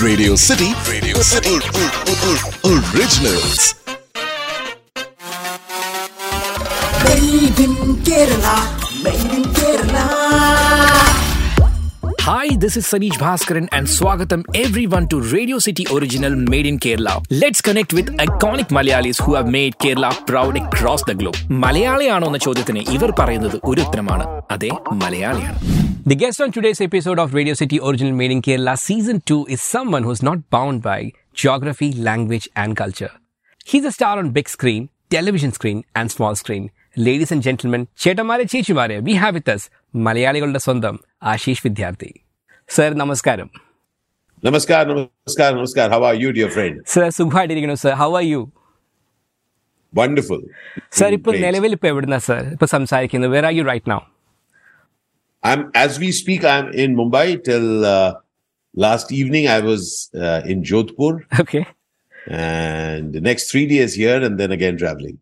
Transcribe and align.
Radio 0.00 0.36
City. 0.36 0.72
Radio 0.88 1.16
City. 1.18 1.54
Originals. 2.64 3.74
Made 7.04 7.58
in 7.58 7.74
Kerala, 8.06 8.56
made 9.02 9.32
in 9.34 9.42
Kerala. 9.58 10.04
Hi, 12.20 12.54
this 12.56 12.76
is 12.76 12.86
Sanish 12.86 13.18
Bhaskaran 13.18 13.68
and 13.72 13.86
Swagatam 13.86 14.44
everyone 14.54 15.08
to 15.08 15.20
Radio 15.20 15.58
City 15.58 15.86
Original 15.90 16.36
Made 16.36 16.66
in 16.66 16.78
Kerala. 16.78 17.24
Let's 17.30 17.60
connect 17.60 17.92
with 17.92 18.06
iconic 18.18 18.68
Malayalis 18.68 19.20
who 19.22 19.34
have 19.34 19.48
made 19.48 19.78
Kerala 19.78 20.26
proud 20.26 20.56
across 20.56 21.02
the 21.04 21.14
globe. 21.14 21.36
malayali 21.48 21.62
മലയാളിയാണോ 21.64 22.26
എന്ന 22.26 22.38
ചോദ്യത്തിന് 22.46 22.82
ഇവർ 22.96 23.10
പറയുന്നത് 23.20 23.58
ഒരു 23.64 23.80
ഉത്തരമാണ് 23.86 24.26
Malayali 24.50 24.94
മലയാളിയാണ് 25.04 25.87
The 26.08 26.14
guest 26.14 26.40
on 26.40 26.52
today's 26.52 26.80
episode 26.80 27.18
of 27.18 27.34
Radio 27.34 27.54
City 27.54 27.78
Original 27.80 28.12
Made 28.12 28.30
in 28.30 28.40
Kerala 28.40 28.76
Season 28.78 29.20
2 29.22 29.46
is 29.46 29.60
someone 29.64 30.04
who's 30.04 30.22
not 30.22 30.48
bound 30.50 30.82
by 30.82 30.98
geography, 31.34 31.92
language, 31.92 32.48
and 32.54 32.76
culture. 32.76 33.10
He's 33.66 33.84
a 33.84 33.92
star 33.92 34.18
on 34.18 34.30
big 34.30 34.48
screen, 34.48 34.82
television 35.10 35.52
screen, 35.52 35.84
and 35.94 36.10
small 36.10 36.34
screen. 36.34 36.64
Ladies 36.98 37.32
and 37.32 37.42
gentlemen, 37.42 37.82
ചേട്ടന്മാരെ 38.02 38.44
ചേച്ചിമാരെ 38.52 38.98
we 39.08 39.14
have 39.22 39.34
with 39.38 39.48
us 39.54 39.62
മലയാളികളുടെ 40.08 40.60
സ്വന്തം 40.66 40.94
Ashish 41.32 41.64
Vidyarthi 41.66 42.12
sir 42.68 42.92
നമസ്കാരം 43.02 43.50
Namaskar, 44.42 44.80
namaskar, 44.88 45.46
namaskar. 45.54 45.86
How 45.92 46.02
are 46.04 46.16
you, 46.22 46.28
dear 46.36 46.50
friend? 46.56 46.74
Sir 46.94 47.06
സുഖമായിട്ടിരിക്കുന്നു 47.18 47.78
sir 47.84 47.94
how 48.02 48.10
are 48.20 48.24
you 48.32 48.40
Wonderful. 49.94 50.40
Sir 51.00 51.10
ഇപ്പൊ 51.18 51.30
Great. 51.32 51.44
നിലവിൽ 51.46 51.72
ഇപ്പൊ 51.78 51.88
എവിടുന്ന 51.92 52.18
sir 52.28 52.42
ഇപ്പൊ 52.54 52.68
സംസാരിക്കുന്നത് 52.76 53.32
where 53.36 53.46
are 53.50 53.54
you 53.58 53.64
right 53.72 53.90
now 53.94 54.00
I'm 55.42 55.70
as 55.74 55.98
we 55.98 56.12
speak. 56.12 56.44
I'm 56.44 56.72
in 56.74 56.96
Mumbai 56.96 57.42
till 57.42 57.84
uh, 57.86 58.14
last 58.74 59.12
evening. 59.12 59.48
I 59.48 59.60
was 59.60 60.10
uh, 60.16 60.42
in 60.44 60.62
Jodhpur, 60.62 61.12
Okay. 61.40 61.64
and 62.26 63.12
the 63.12 63.20
next 63.20 63.50
three 63.50 63.66
days 63.66 63.94
here, 63.94 64.22
and 64.22 64.38
then 64.38 64.52
again 64.52 64.76
traveling. 64.78 65.18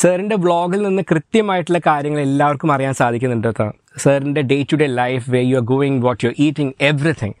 സാറിന്റെ 0.00 0.36
ബ്ലോഗിൽ 0.44 0.80
നിന്ന് 0.86 1.02
കൃത്യമായിട്ടുള്ള 1.10 1.78
കാര്യങ്ങൾ 1.86 2.20
എല്ലാവർക്കും 2.26 2.70
അറിയാൻ 2.74 2.94
സാധിക്കുന്നുണ്ട് 3.00 3.48
കേട്ടോ 3.48 3.66
സാറിന്റെ 4.04 4.42
day 4.50 4.56
to 4.70 4.76
day 4.82 4.86
life 5.00 5.24
way 5.34 5.40
you 5.48 5.56
are 5.60 5.64
going 5.72 5.98
what 6.06 6.20
you 6.26 6.30
eating 6.44 6.72
everything 6.88 7.36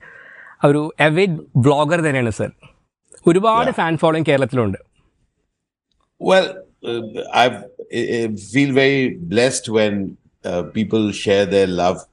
ഒരു 0.68 0.82
എവിഡ് 1.06 1.36
ബ്ലോഗർ 1.66 2.00
തന്നെയാണ് 2.06 2.32
സർ 2.40 2.50
ഒരുപാട് 3.30 3.70
ഫാൻ 3.80 3.96
ഫോളോയിങ് 4.02 4.28
കേരളത്തിലുണ്ട് 4.30 4.78
uh, 6.20 7.00
I 7.34 7.46
I 8.14 8.34
feel 8.52 8.72
very 8.74 9.00
blessed 9.32 9.68
when 9.68 9.94
uh, 10.44 10.64
people 10.64 11.12
share 11.12 11.46
their 11.46 11.66
love. 11.66 12.04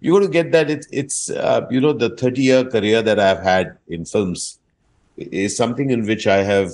You 0.00 0.12
got 0.14 0.20
to 0.20 0.28
get 0.28 0.52
that. 0.52 0.70
It's, 0.70 0.86
it's 0.90 1.30
uh, 1.30 1.66
you 1.70 1.80
know, 1.80 1.92
the 1.92 2.10
30 2.10 2.42
year 2.42 2.64
career 2.64 3.02
that 3.02 3.18
I've 3.18 3.42
had 3.42 3.76
in 3.88 4.04
films 4.04 4.58
is 5.16 5.56
something 5.56 5.90
in 5.90 6.06
which 6.06 6.26
I 6.26 6.42
have, 6.42 6.72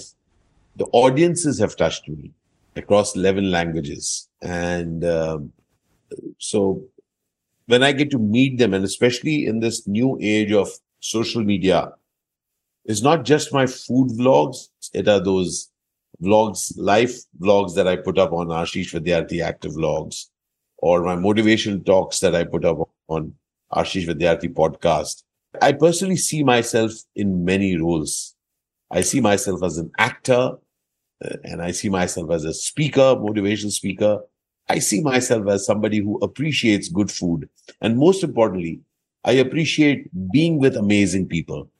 the 0.76 0.86
audiences 0.92 1.58
have 1.58 1.76
touched 1.76 2.08
me 2.08 2.32
across 2.76 3.16
11 3.16 3.50
languages. 3.50 4.28
And 4.42 5.04
um, 5.04 5.52
so 6.38 6.82
when 7.66 7.82
I 7.82 7.92
get 7.92 8.10
to 8.10 8.18
meet 8.18 8.58
them, 8.58 8.74
and 8.74 8.84
especially 8.84 9.46
in 9.46 9.60
this 9.60 9.86
new 9.86 10.18
age 10.20 10.52
of 10.52 10.68
social 11.00 11.42
media, 11.42 11.92
it's 12.84 13.02
not 13.02 13.24
just 13.24 13.52
my 13.52 13.66
food 13.66 14.08
vlogs, 14.10 14.68
it 14.92 15.06
are 15.06 15.20
those 15.20 15.70
vlogs, 16.22 16.72
life 16.76 17.20
vlogs 17.40 17.74
that 17.74 17.86
I 17.86 17.96
put 17.96 18.18
up 18.18 18.32
on 18.32 18.48
Ashish 18.48 18.92
Vidyarthi 18.92 19.42
Active 19.42 19.72
Vlogs, 19.72 20.29
or 20.80 21.02
my 21.02 21.14
motivation 21.14 21.84
talks 21.84 22.20
that 22.20 22.34
I 22.34 22.44
put 22.44 22.64
up 22.64 22.88
on 23.08 23.34
Ashish 23.72 24.06
Vidyarthi 24.06 24.52
podcast. 24.52 25.22
I 25.60 25.72
personally 25.72 26.16
see 26.16 26.42
myself 26.42 26.92
in 27.14 27.44
many 27.44 27.76
roles. 27.76 28.34
I 28.90 29.02
see 29.02 29.20
myself 29.20 29.62
as 29.62 29.78
an 29.78 29.90
actor, 29.98 30.52
uh, 31.24 31.36
and 31.44 31.62
I 31.62 31.70
see 31.70 31.88
myself 31.88 32.30
as 32.30 32.44
a 32.44 32.54
speaker, 32.54 33.14
motivational 33.16 33.72
speaker. 33.72 34.20
I 34.68 34.78
see 34.78 35.00
myself 35.00 35.48
as 35.48 35.66
somebody 35.66 35.98
who 35.98 36.18
appreciates 36.18 36.88
good 36.88 37.10
food. 37.10 37.48
And 37.80 37.98
most 37.98 38.22
importantly, 38.22 38.80
I 39.24 39.32
appreciate 39.32 40.08
being 40.32 40.58
with 40.58 40.76
amazing 40.76 41.26
people. 41.26 41.70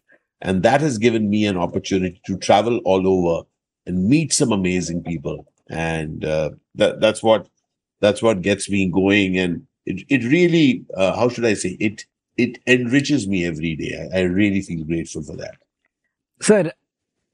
And 0.43 0.63
that 0.63 0.81
has 0.81 0.99
given 0.99 1.31
me 1.31 1.47
an 1.47 1.57
opportunity 1.57 2.21
to 2.27 2.37
travel 2.37 2.79
all 2.85 3.07
over 3.07 3.47
and 3.87 4.09
meet 4.09 4.33
some 4.33 4.53
amazing 4.53 5.03
people. 5.03 5.47
And 5.69 6.25
uh, 6.25 6.51
that, 6.75 7.01
that's 7.01 7.23
what 7.23 7.47
that's 8.03 8.23
what 8.23 8.43
gets 8.43 8.71
me 8.71 8.91
going. 8.93 9.37
And 9.37 9.53
it, 9.87 10.05
it 10.09 10.23
really, 10.27 10.67
uh, 10.97 11.13
how 11.15 11.29
should 11.29 11.47
I 11.47 11.55
say, 11.55 11.77
it 11.81 11.99
it 12.39 12.59
enriches 12.67 13.29
me 13.29 13.45
every 13.45 13.77
day. 13.77 13.93
I, 14.03 14.19
I 14.19 14.23
really 14.23 14.63
feel 14.63 14.85
grateful 14.85 15.23
for 15.23 15.37
that. 15.37 15.57
Sir 16.41 16.67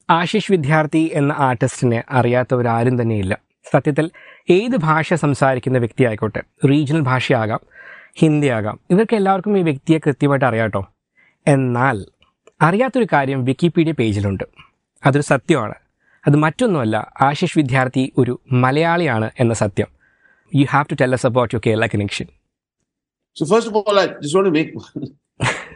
Ashish 0.09 0.51
വിദ്യാർത്ഥി 0.53 1.03
എന്ന 1.15 1.33
ആർട്ടിസ്റ്റിനെ 1.41 2.01
അറിയാത്തവരാരും 2.11 2.95
തന്നെയില്ല 3.01 3.35
സത്യത്തിൽ 3.67 4.07
ഏത് 4.51 4.77
ഭാഷ 4.79 5.15
സംസാരിക്കുന്ന 5.15 5.79
വ്യക്തിയായിക്കോട്ടെ 5.79 6.43
regional 6.71 7.03
ഭാഷയാകാം 7.03 7.63
Hindi 8.21 8.49
ആകാം 8.49 8.77
ഇവർക്ക് 8.91 9.17
എല്ലാവർക്കും 9.17 9.57
ഈ 9.59 9.63
വ്യക്തിയെ 9.63 9.99
കൃത്യമായിട്ട് 9.99 10.47
അറിയാട്ടോ 10.47 10.83
എന്നാൽ 11.47 11.97
അറിയാത്തൊരു 12.61 13.07
കാര്യം 13.15 13.41
വിക്കിപീഡിയ 13.45 13.95
പേജിലുണ്ട് 14.01 14.45
അതൊരു 15.03 15.27
സത്യമാണ് 15.33 15.77
അത് 16.25 16.37
മറ്റൊന്നുമല്ല 16.45 16.97
ആശിഷ് 17.21 17.59
വിദ്യാർത്ഥി 17.59 18.05
ഒരു 18.19 18.35
മലയാളിയാണ് 18.65 19.29
എന്ന 19.41 19.55
സത്യം 19.55 19.91
You 20.51 20.67
have 20.67 20.89
to 20.89 20.97
tell 20.97 21.13
us 21.15 21.25
about 21.25 21.53
your 21.53 21.61
Kerala 21.61 21.91
connection. 21.91 22.31
So 23.35 23.45
first 23.45 23.67
of 23.67 23.77
all, 23.77 23.99
I 23.99 24.09
just 24.21 24.35
want 24.35 24.47
to 24.47 24.51
make 24.51 24.75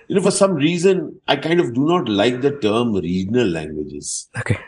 you 0.09 0.17
know 0.17 0.23
for 0.23 0.31
some 0.31 0.55
reason 0.55 1.21
I 1.29 1.37
kind 1.37 1.61
of 1.61 1.75
do 1.75 1.87
not 1.87 2.09
like 2.09 2.41
the 2.41 2.53
term 2.59 2.95
regional 2.95 3.47
languages. 3.47 4.29
Okay. 4.39 4.59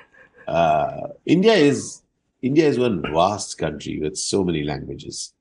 Uh, 0.46 1.08
India 1.24 1.54
is 1.54 2.02
India 2.42 2.66
is 2.66 2.78
one 2.78 3.00
vast 3.12 3.56
country 3.58 4.00
with 4.00 4.16
so 4.16 4.44
many 4.44 4.64
languages, 4.64 5.32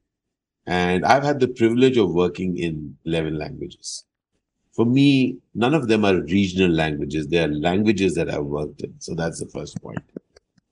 and 0.65 1.03
I've 1.03 1.23
had 1.23 1.39
the 1.39 1.47
privilege 1.47 1.97
of 1.97 2.11
working 2.11 2.57
in 2.57 2.97
eleven 3.05 3.37
languages. 3.37 4.05
For 4.73 4.85
me, 4.85 5.37
none 5.53 5.73
of 5.73 5.89
them 5.89 6.05
are 6.05 6.21
regional 6.21 6.71
languages. 6.71 7.27
They 7.27 7.43
are 7.43 7.49
languages 7.49 8.15
that 8.15 8.29
I've 8.29 8.45
worked 8.45 8.81
in. 8.81 8.93
So 8.99 9.13
that's 9.13 9.39
the 9.39 9.47
first 9.47 9.81
point. 9.81 9.99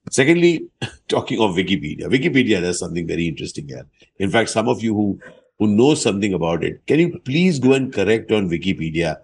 Secondly, 0.09 0.67
talking 1.07 1.39
of 1.39 1.55
Wikipedia, 1.55 2.03
Wikipedia 2.03 2.61
does 2.61 2.79
something 2.79 3.07
very 3.07 3.27
interesting 3.27 3.67
here. 3.67 3.85
In 4.17 4.29
fact, 4.29 4.49
some 4.49 4.67
of 4.67 4.81
you 4.81 4.93
who 4.93 5.19
who 5.59 5.67
know 5.67 5.93
something 5.93 6.33
about 6.33 6.63
it, 6.63 6.85
can 6.87 6.99
you 6.99 7.19
please 7.19 7.59
go 7.59 7.73
and 7.73 7.93
correct 7.93 8.31
on 8.31 8.49
Wikipedia? 8.49 9.17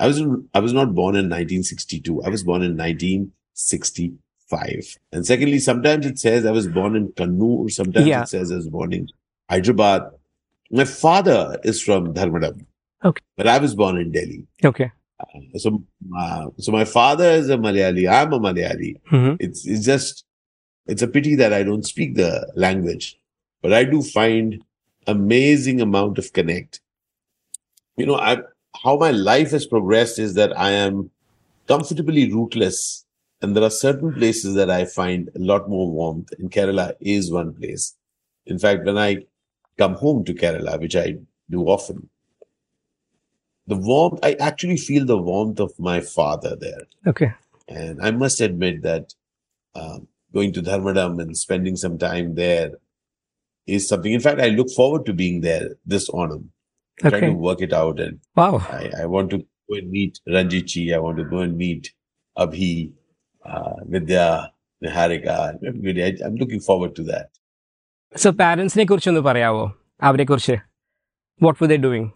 I 0.00 0.08
was 0.08 0.22
I 0.54 0.60
was 0.60 0.72
not 0.72 0.94
born 0.94 1.14
in 1.14 1.26
1962. 1.26 2.22
I 2.22 2.30
was 2.30 2.42
born 2.42 2.62
in 2.62 2.76
1965. 2.76 4.98
And 5.12 5.26
secondly, 5.26 5.58
sometimes 5.58 6.06
it 6.06 6.18
says 6.18 6.46
I 6.46 6.50
was 6.50 6.68
born 6.68 6.96
in 6.96 7.08
Kannur. 7.12 7.70
Sometimes 7.70 8.06
yeah. 8.06 8.22
it 8.22 8.28
says 8.28 8.50
I 8.50 8.56
was 8.56 8.68
born 8.68 8.92
in 8.92 9.08
Hyderabad. 9.48 10.10
My 10.70 10.84
father 10.84 11.58
is 11.62 11.82
from 11.82 12.14
Dharmadam. 12.14 12.64
Okay. 13.04 13.22
But 13.36 13.46
I 13.46 13.58
was 13.58 13.74
born 13.74 13.98
in 13.98 14.10
Delhi. 14.10 14.46
Okay. 14.64 14.90
So, 15.56 15.82
uh, 16.16 16.46
so 16.58 16.72
my 16.72 16.84
father 16.84 17.30
is 17.30 17.48
a 17.50 17.56
Malayali. 17.56 18.10
I'm 18.10 18.32
a 18.32 18.38
Malayali. 18.40 19.00
It's 19.40 19.66
it's 19.66 19.84
just 19.84 20.24
it's 20.86 21.02
a 21.02 21.08
pity 21.08 21.34
that 21.36 21.52
I 21.52 21.62
don't 21.62 21.84
speak 21.86 22.14
the 22.14 22.50
language, 22.54 23.18
but 23.62 23.72
I 23.72 23.84
do 23.84 24.02
find 24.02 24.62
amazing 25.06 25.80
amount 25.80 26.18
of 26.18 26.32
connect. 26.32 26.80
You 27.96 28.06
know, 28.06 28.16
I 28.16 28.38
how 28.82 28.96
my 28.96 29.10
life 29.10 29.50
has 29.52 29.66
progressed 29.66 30.18
is 30.18 30.34
that 30.34 30.58
I 30.58 30.70
am 30.70 31.10
comfortably 31.68 32.30
rootless, 32.32 33.04
and 33.40 33.56
there 33.56 33.64
are 33.64 33.70
certain 33.70 34.12
places 34.12 34.54
that 34.54 34.70
I 34.70 34.84
find 34.84 35.30
a 35.34 35.38
lot 35.38 35.68
more 35.68 35.90
warmth. 35.90 36.32
And 36.38 36.50
Kerala 36.50 36.94
is 37.00 37.32
one 37.32 37.54
place. 37.54 37.94
In 38.46 38.58
fact, 38.58 38.84
when 38.84 38.98
I 38.98 39.24
come 39.78 39.94
home 39.94 40.24
to 40.24 40.34
Kerala, 40.34 40.80
which 40.80 40.96
I 40.96 41.16
do 41.50 41.64
often, 41.64 42.08
the 43.66 43.76
warmth 43.76 44.20
i 44.22 44.32
actually 44.34 44.76
feel 44.76 45.04
the 45.04 45.18
warmth 45.18 45.60
of 45.60 45.72
my 45.78 46.00
father 46.00 46.56
there. 46.56 46.82
Okay. 47.06 47.32
And 47.68 48.00
i 48.02 48.10
must 48.10 48.40
admit 48.40 48.82
that 48.82 49.14
um, 49.74 50.08
going 50.32 50.52
to 50.52 50.62
dharmadam 50.62 51.20
and 51.20 51.36
spending 51.36 51.76
some 51.76 51.98
time 51.98 52.34
there 52.34 52.72
is 53.66 53.88
something. 53.88 54.12
In 54.12 54.20
fact 54.20 54.40
i 54.40 54.48
look 54.48 54.70
forward 54.70 55.06
to 55.06 55.12
being 55.12 55.40
there 55.40 55.76
this 55.86 56.08
autumn 56.10 56.50
okay. 57.00 57.10
trying 57.10 57.32
to 57.32 57.38
work 57.38 57.60
it 57.60 57.72
out. 57.72 58.00
And 58.00 58.20
wow. 58.36 58.58
I, 58.70 58.90
I, 59.02 59.06
want 59.06 59.30
to 59.30 59.38
go 59.38 59.76
and 59.76 59.90
meet 59.90 60.20
ranjichi 60.28 60.94
i 60.94 60.98
want 60.98 61.16
to 61.18 61.24
go 61.24 61.38
and 61.38 61.56
meet 61.56 61.92
abhi 62.38 62.92
uh, 63.44 63.76
vidya 63.86 64.52
niharika. 64.82 65.58
I, 66.08 66.24
i'm 66.24 66.36
looking 66.36 66.60
forward 66.60 66.94
to 66.96 67.04
that. 67.04 67.30
So 68.16 68.32
parents 68.32 68.76
ne 68.76 68.86
kurichonnu 68.86 69.22
parayavo 69.22 69.72
avare 70.02 70.26
kuriche 70.26 70.62
what 71.38 71.60
were 71.60 71.66
they 71.66 71.78
doing? 71.78 72.12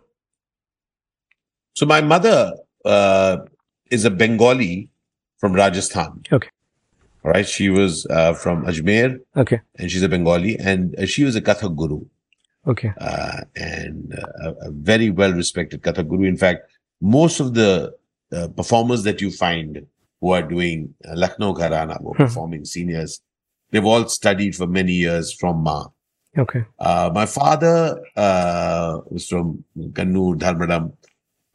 So 1.79 1.87
my 1.87 2.01
mother 2.01 2.55
uh, 2.85 3.37
is 3.89 4.05
a 4.05 4.11
Bengali 4.11 4.89
from 5.37 5.53
Rajasthan. 5.53 6.25
Okay. 6.33 6.49
All 7.25 7.31
right. 7.31 7.47
She 7.47 7.69
was 7.69 8.05
uh, 8.07 8.33
from 8.33 8.65
Ajmer. 8.65 9.21
Okay. 9.37 9.61
And 9.79 9.89
she's 9.89 10.03
a 10.03 10.09
Bengali, 10.09 10.59
and 10.59 10.99
uh, 10.99 11.07
she 11.07 11.23
was 11.23 11.37
a 11.37 11.41
Kathak 11.41 11.77
guru. 11.77 12.01
Okay. 12.67 12.91
Uh, 13.01 13.43
and 13.55 14.13
uh, 14.13 14.27
a, 14.43 14.67
a, 14.67 14.71
very 14.73 15.11
well 15.11 15.33
respected 15.33 15.83
Kathak 15.83 16.09
guru. 16.09 16.25
In 16.25 16.37
fact, 16.37 16.69
most 17.01 17.39
of 17.39 17.55
the 17.55 17.95
uh, 18.33 18.49
performers 18.49 19.05
that 19.05 19.21
you 19.21 19.31
find 19.31 19.87
who 20.21 20.33
are 20.33 20.43
doing 20.43 20.93
Lucknow 21.05 21.55
Gharana, 21.55 22.03
who 22.03 22.09
are 22.11 22.17
hmm. 22.17 22.25
performing 22.25 22.65
seniors, 22.65 23.21
they've 23.71 23.87
all 23.87 24.09
studied 24.09 24.57
for 24.57 24.67
many 24.67 24.95
years 24.95 25.33
from 25.33 25.63
Ma. 25.63 25.87
Okay. 26.37 26.65
my 26.81 27.25
father 27.25 28.03
was 28.17 29.29
from 29.29 29.63
Kannur, 29.95 30.37
Dharmadam 30.37 30.93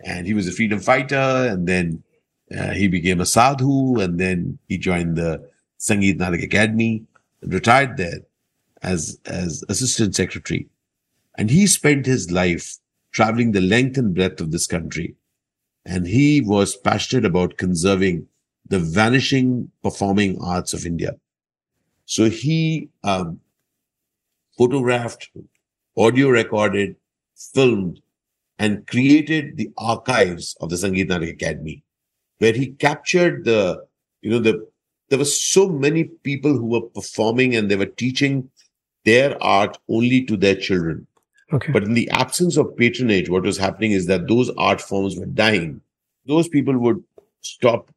and 0.03 0.27
he 0.27 0.33
was 0.33 0.47
a 0.47 0.51
freedom 0.51 0.79
fighter. 0.79 1.15
And 1.15 1.67
then 1.67 2.03
uh, 2.55 2.71
he 2.71 2.87
became 2.87 3.21
a 3.21 3.25
sadhu, 3.25 3.99
and 3.99 4.19
then 4.19 4.59
he 4.67 4.77
joined 4.77 5.15
the 5.15 5.49
Sangeet 5.79 6.17
Natak 6.17 6.49
Akademi 6.49 7.05
and 7.41 7.53
retired 7.53 7.97
there 7.97 8.19
as 8.81 9.19
as 9.25 9.63
assistant 9.69 10.15
secretary. 10.15 10.67
And 11.37 11.49
he 11.49 11.65
spent 11.67 12.05
his 12.05 12.31
life 12.31 12.77
traveling 13.11 13.51
the 13.51 13.61
length 13.61 13.97
and 13.97 14.13
breadth 14.13 14.41
of 14.41 14.51
this 14.51 14.67
country, 14.67 15.15
and 15.85 16.07
he 16.07 16.41
was 16.41 16.75
passionate 16.75 17.25
about 17.25 17.57
conserving 17.57 18.27
the 18.67 18.79
vanishing 18.79 19.71
performing 19.81 20.39
arts 20.41 20.73
of 20.73 20.85
India. 20.85 21.15
So 22.05 22.29
he 22.29 22.89
um, 23.03 23.39
photographed, 24.57 25.29
audio 25.97 26.29
recorded, 26.29 26.95
filmed, 27.35 28.01
and 28.59 28.85
created 28.87 29.57
the 29.57 29.71
archives 29.77 30.55
of 30.61 30.69
the 30.69 30.75
Sangeet 30.75 31.09
Natak 31.09 31.37
Akademi, 31.37 31.81
where 32.39 32.53
he 32.53 32.73
captured 32.73 33.45
the, 33.45 33.83
you 34.21 34.31
know, 34.31 34.39
the, 34.39 34.67
there 35.09 35.19
were 35.19 35.25
so 35.25 35.69
many 35.69 36.05
people 36.05 36.53
who 36.53 36.67
were 36.67 36.81
performing 36.81 37.55
and 37.55 37.69
they 37.69 37.75
were 37.75 37.85
teaching 37.85 38.49
their 39.05 39.41
art 39.43 39.77
only 39.89 40.23
to 40.25 40.37
their 40.37 40.55
children. 40.55 41.05
Okay. 41.51 41.71
But 41.71 41.83
in 41.83 41.93
the 41.93 42.09
absence 42.09 42.57
of 42.57 42.75
patronage, 42.77 43.29
what 43.29 43.43
was 43.43 43.57
happening 43.57 43.91
is 43.91 44.07
that 44.07 44.27
those 44.27 44.49
art 44.57 44.81
forms 44.81 45.17
were 45.17 45.25
dying. 45.25 45.81
Those 46.25 46.47
people 46.47 46.77
would 46.79 47.03
stop 47.41 47.91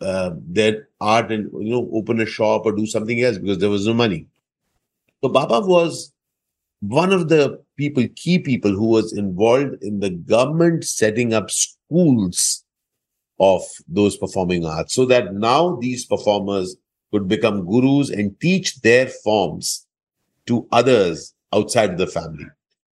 uh, 0.00 0.30
their 0.46 0.88
art 1.00 1.30
and 1.32 1.50
you 1.52 1.70
know 1.70 1.88
open 1.92 2.20
a 2.20 2.26
shop 2.26 2.64
or 2.64 2.72
do 2.72 2.86
something 2.86 3.22
else 3.22 3.38
because 3.38 3.58
there 3.58 3.70
was 3.70 3.86
no 3.86 3.94
money. 3.94 4.26
So 5.22 5.28
Baba 5.28 5.60
was 5.66 6.12
one 6.80 7.12
of 7.12 7.28
the 7.28 7.62
people, 7.76 8.06
key 8.16 8.38
people 8.38 8.70
who 8.70 8.86
was 8.86 9.12
involved 9.12 9.82
in 9.82 10.00
the 10.00 10.10
government 10.10 10.84
setting 10.84 11.34
up 11.34 11.50
schools 11.50 12.64
of 13.38 13.62
those 13.88 14.16
performing 14.16 14.64
arts 14.66 14.94
so 14.94 15.04
that 15.06 15.34
now 15.34 15.76
these 15.76 16.04
performers 16.04 16.76
could 17.12 17.28
become 17.28 17.66
gurus 17.66 18.10
and 18.10 18.38
teach 18.40 18.80
their 18.82 19.06
forms 19.06 19.86
to 20.46 20.66
others 20.72 21.34
outside 21.52 21.98
the 21.98 22.06
family. 22.06 22.46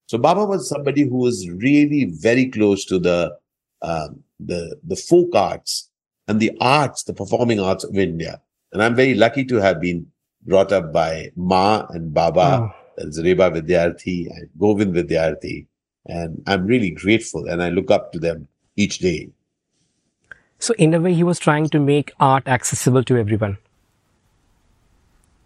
So 0.07 0.19
Baba 0.19 0.45
was 0.45 0.69
somebody 0.69 1.03
who 1.03 1.17
was 1.17 1.49
really 1.49 2.05
very 2.05 2.51
close 2.51 2.85
to 2.87 2.99
the 2.99 3.37
um, 3.83 4.23
the 4.41 4.77
the 4.87 4.97
folk 4.97 5.35
arts 5.35 5.91
and 6.29 6.41
the 6.41 6.53
arts, 6.61 7.03
the 7.05 7.15
performing 7.15 7.61
arts 7.61 7.85
of 7.85 7.97
India. 7.97 8.41
And 8.73 8.83
I'm 8.83 8.95
very 8.95 9.15
lucky 9.15 9.45
to 9.47 9.57
have 9.57 9.81
been 9.81 10.07
brought 10.47 10.73
up 10.73 10.93
by 10.93 11.31
Ma 11.37 11.87
and 11.91 12.13
Baba, 12.13 12.71
Oh. 12.71 12.84
That's 12.97 13.19
Vidyarthi 13.19 14.29
and 14.31 14.49
Govind 14.59 14.95
Vidyarthi. 14.95 15.67
And 16.07 16.43
I'm 16.47 16.67
really 16.67 16.91
grateful 16.91 17.47
and 17.47 17.63
I 17.63 17.71
look 17.71 17.91
up 17.91 18.13
to 18.13 18.19
them 18.19 18.49
each 18.77 18.99
day. 18.99 19.31
So 20.59 20.75
in 20.79 20.95
a 20.95 21.01
way, 21.01 21.15
he 21.15 21.25
was 21.25 21.39
trying 21.39 21.69
to 21.71 21.81
make 21.81 22.13
art 22.21 22.47
accessible 22.47 23.05
to 23.05 23.17
everyone. 23.17 23.59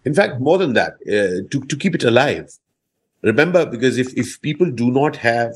In 0.05 0.13
fact, 0.13 0.39
more 0.39 0.57
than 0.57 0.73
that, 0.73 0.93
uh, 1.07 1.47
to, 1.51 1.65
to 1.67 1.75
keep 1.75 1.93
it 1.95 2.03
alive. 2.03 2.49
Remember, 3.21 3.65
because 3.65 3.97
if, 3.97 4.17
if 4.17 4.41
people 4.41 4.71
do 4.71 4.91
not 4.91 5.17
have, 5.17 5.55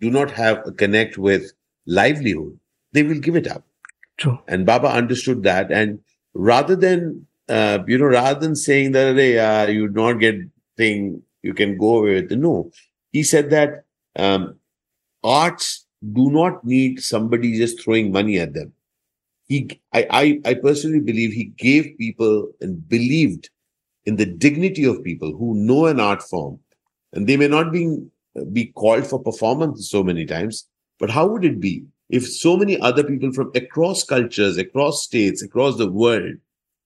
do 0.00 0.10
not 0.10 0.32
have 0.32 0.66
a 0.66 0.72
connect 0.72 1.18
with 1.18 1.52
livelihood, 1.86 2.58
they 2.92 3.02
will 3.02 3.20
give 3.20 3.36
it 3.36 3.46
up. 3.46 3.64
True. 4.16 4.38
And 4.48 4.66
Baba 4.66 4.88
understood 4.88 5.44
that. 5.44 5.70
And 5.70 6.00
rather 6.34 6.74
than, 6.74 7.26
uh, 7.48 7.78
you 7.86 7.98
know, 7.98 8.06
rather 8.06 8.40
than 8.40 8.56
saying 8.56 8.92
that, 8.92 9.14
hey, 9.14 9.38
uh, 9.38 9.66
you 9.66 9.88
not 9.88 10.14
get 10.14 10.36
thing, 10.76 11.22
you 11.42 11.54
can 11.54 11.76
go 11.78 11.98
away 11.98 12.22
with. 12.22 12.32
No, 12.32 12.70
he 13.12 13.22
said 13.22 13.50
that 13.50 13.84
um, 14.16 14.56
arts 15.22 15.86
do 16.12 16.30
not 16.30 16.64
need 16.64 17.02
somebody 17.02 17.56
just 17.56 17.82
throwing 17.82 18.12
money 18.12 18.38
at 18.38 18.54
them. 18.54 18.72
He, 19.46 19.80
I, 19.92 20.06
I, 20.10 20.50
I 20.50 20.54
personally 20.54 21.00
believe 21.00 21.32
he 21.32 21.44
gave 21.44 21.98
people 21.98 22.50
and 22.60 22.88
believed 22.88 23.50
in 24.06 24.16
the 24.16 24.26
dignity 24.26 24.84
of 24.84 25.04
people 25.04 25.36
who 25.36 25.54
know 25.54 25.86
an 25.86 26.00
art 26.00 26.22
form, 26.22 26.58
and 27.12 27.26
they 27.26 27.36
may 27.36 27.48
not 27.48 27.72
be 27.72 27.98
be 28.52 28.66
called 28.66 29.06
for 29.06 29.22
performance 29.22 29.88
so 29.88 30.02
many 30.02 30.26
times. 30.26 30.66
But 30.98 31.10
how 31.10 31.26
would 31.28 31.44
it 31.44 31.60
be 31.60 31.84
if 32.10 32.26
so 32.26 32.56
many 32.56 32.78
other 32.80 33.04
people 33.04 33.32
from 33.32 33.50
across 33.54 34.04
cultures, 34.04 34.58
across 34.58 35.04
states, 35.04 35.42
across 35.42 35.76
the 35.76 35.90
world, 35.90 36.34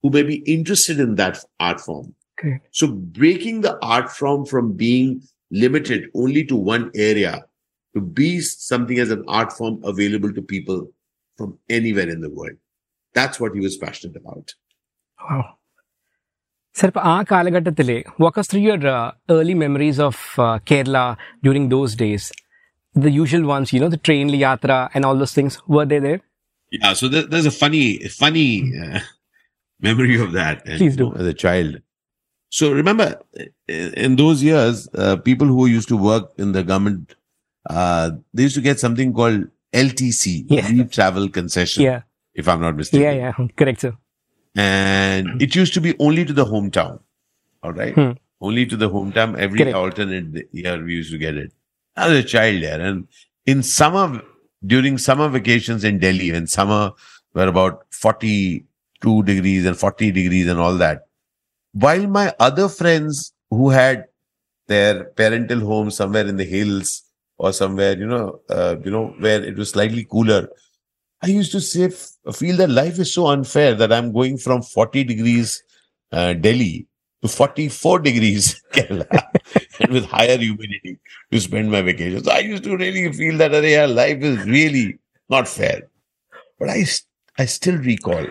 who 0.02 0.10
may 0.10 0.22
be 0.22 0.36
interested 0.36 1.00
in 1.00 1.14
that 1.16 1.38
art 1.58 1.80
form? 1.80 2.14
Okay. 2.39 2.59
So 2.71 2.87
breaking 2.87 3.61
the 3.61 3.77
art 3.81 4.11
form 4.11 4.45
from 4.45 4.73
being 4.73 5.21
limited 5.51 6.09
only 6.13 6.43
to 6.45 6.55
one 6.55 6.91
area 6.95 7.45
to 7.95 8.01
be 8.01 8.39
something 8.41 8.99
as 8.99 9.11
an 9.11 9.23
art 9.27 9.51
form 9.53 9.81
available 9.83 10.33
to 10.33 10.41
people 10.41 10.91
from 11.37 11.57
anywhere 11.69 12.09
in 12.09 12.21
the 12.21 12.29
world. 12.29 12.57
That's 13.13 13.39
what 13.39 13.53
he 13.53 13.59
was 13.59 13.77
passionate 13.77 14.17
about. 14.23 14.55
Wow. 15.29 15.43
Sir, 16.79 16.87
ഇപ്പൊ 16.91 17.01
ആ 17.13 17.15
കാലഘട്ടത്തിലെ 17.31 17.97
walk 18.23 18.35
us 18.41 18.47
through 18.51 18.63
your 18.69 18.79
uh, 18.93 19.09
early 19.35 19.55
memories 19.63 19.97
of 20.07 20.15
uh, 20.45 20.57
Kerala 20.69 21.03
during 21.47 21.65
those 21.73 21.91
days. 22.03 22.23
The 23.05 23.11
usual 23.21 23.45
ones, 23.55 23.67
you 23.73 23.79
know, 23.83 23.89
the 23.95 24.01
train 24.07 24.27
yatra 24.43 24.79
and 24.93 25.05
all 25.07 25.17
those 25.21 25.33
things. 25.37 25.53
Were 25.75 25.85
they 25.91 25.99
there? 26.07 26.21
Yeah, 26.77 26.93
so 26.99 27.07
there, 27.13 27.25
there's 27.31 27.49
a 27.51 27.55
funny, 27.63 27.85
funny 28.21 28.49
uh, 28.83 28.99
memory 29.87 30.17
of 30.25 30.31
that. 30.39 30.57
and, 30.67 30.77
Please 30.81 30.97
you 30.97 31.03
know, 31.03 31.11
do. 31.13 31.19
as 31.21 31.27
a 31.27 31.37
child. 31.45 31.73
so 32.50 32.72
remember, 32.72 33.20
in 33.68 34.16
those 34.16 34.42
years, 34.42 34.88
uh, 34.94 35.16
people 35.16 35.46
who 35.46 35.66
used 35.66 35.88
to 35.88 35.96
work 35.96 36.32
in 36.38 36.52
the 36.52 36.62
government, 36.62 37.14
uh, 37.68 38.10
they 38.32 38.44
used 38.44 38.54
to 38.54 38.62
get 38.62 38.80
something 38.80 39.12
called 39.12 39.44
LTC, 39.74 40.46
Yeah. 40.48 40.66
Leave 40.68 40.90
Travel 40.90 41.28
Concession, 41.28 41.82
Yeah. 41.82 42.02
if 42.34 42.48
I'm 42.48 42.60
not 42.60 42.76
mistaken. 42.76 43.02
Yeah, 43.02 43.32
yeah. 43.38 43.46
Correct, 43.56 43.80
sir. 43.82 43.92
And 44.56 45.42
it 45.42 45.54
used 45.54 45.74
to 45.74 45.80
be 45.80 45.94
only 45.98 46.24
to 46.24 46.32
the 46.32 46.46
hometown. 46.46 47.00
All 47.62 47.72
right. 47.72 47.94
Hmm. 47.94 48.12
Only 48.40 48.64
to 48.66 48.76
the 48.76 48.88
hometown. 48.88 49.36
Every 49.36 49.58
Correct. 49.58 49.76
alternate 49.76 50.48
year 50.52 50.82
we 50.82 50.94
used 50.94 51.10
to 51.12 51.18
get 51.18 51.36
it. 51.36 51.52
I 51.96 52.08
was 52.08 52.18
a 52.18 52.22
child 52.22 52.62
there. 52.62 52.80
And 52.80 53.08
in 53.44 53.62
summer, 53.62 54.22
during 54.64 54.96
summer 54.96 55.28
vacations 55.28 55.84
in 55.84 55.98
Delhi, 55.98 56.32
when 56.32 56.46
summer 56.46 56.92
were 57.34 57.48
about 57.48 57.84
42 57.90 59.22
degrees 59.24 59.66
and 59.66 59.76
40 59.76 60.12
degrees 60.12 60.46
and 60.46 60.58
all 60.60 60.74
that, 60.76 61.07
while 61.80 62.06
my 62.06 62.32
other 62.40 62.68
friends 62.68 63.32
who 63.50 63.70
had 63.70 64.04
their 64.68 65.04
parental 65.20 65.60
home 65.60 65.90
somewhere 65.90 66.26
in 66.26 66.36
the 66.36 66.44
hills 66.44 67.04
or 67.38 67.52
somewhere, 67.52 67.96
you 67.98 68.06
know, 68.06 68.40
uh, 68.50 68.76
you 68.84 68.90
know, 68.90 69.14
where 69.18 69.42
it 69.42 69.56
was 69.56 69.70
slightly 69.70 70.04
cooler, 70.04 70.48
I 71.22 71.28
used 71.28 71.52
to 71.52 71.60
say, 71.60 71.88
feel 72.32 72.56
that 72.58 72.70
life 72.70 72.98
is 72.98 73.12
so 73.12 73.26
unfair 73.28 73.74
that 73.74 73.92
I'm 73.92 74.12
going 74.12 74.38
from 74.38 74.62
40 74.62 75.04
degrees 75.04 75.62
uh, 76.12 76.32
Delhi 76.34 76.86
to 77.22 77.28
44 77.28 77.98
degrees 78.00 78.62
Kerala 78.72 79.28
and 79.80 79.90
with 79.92 80.04
higher 80.06 80.38
humidity 80.38 80.98
to 81.32 81.40
spend 81.40 81.70
my 81.70 81.82
vacation. 81.82 82.22
So 82.24 82.30
I 82.32 82.38
used 82.40 82.64
to 82.64 82.76
really 82.76 83.12
feel 83.12 83.36
that 83.38 83.52
"Arey, 83.52 83.72
yaar, 83.76 83.92
life 83.94 84.22
is 84.22 84.44
really 84.46 84.98
not 85.28 85.48
fair. 85.48 85.82
But 86.58 86.70
I, 86.70 86.84
I 87.38 87.46
still 87.46 87.78
recall 87.78 88.26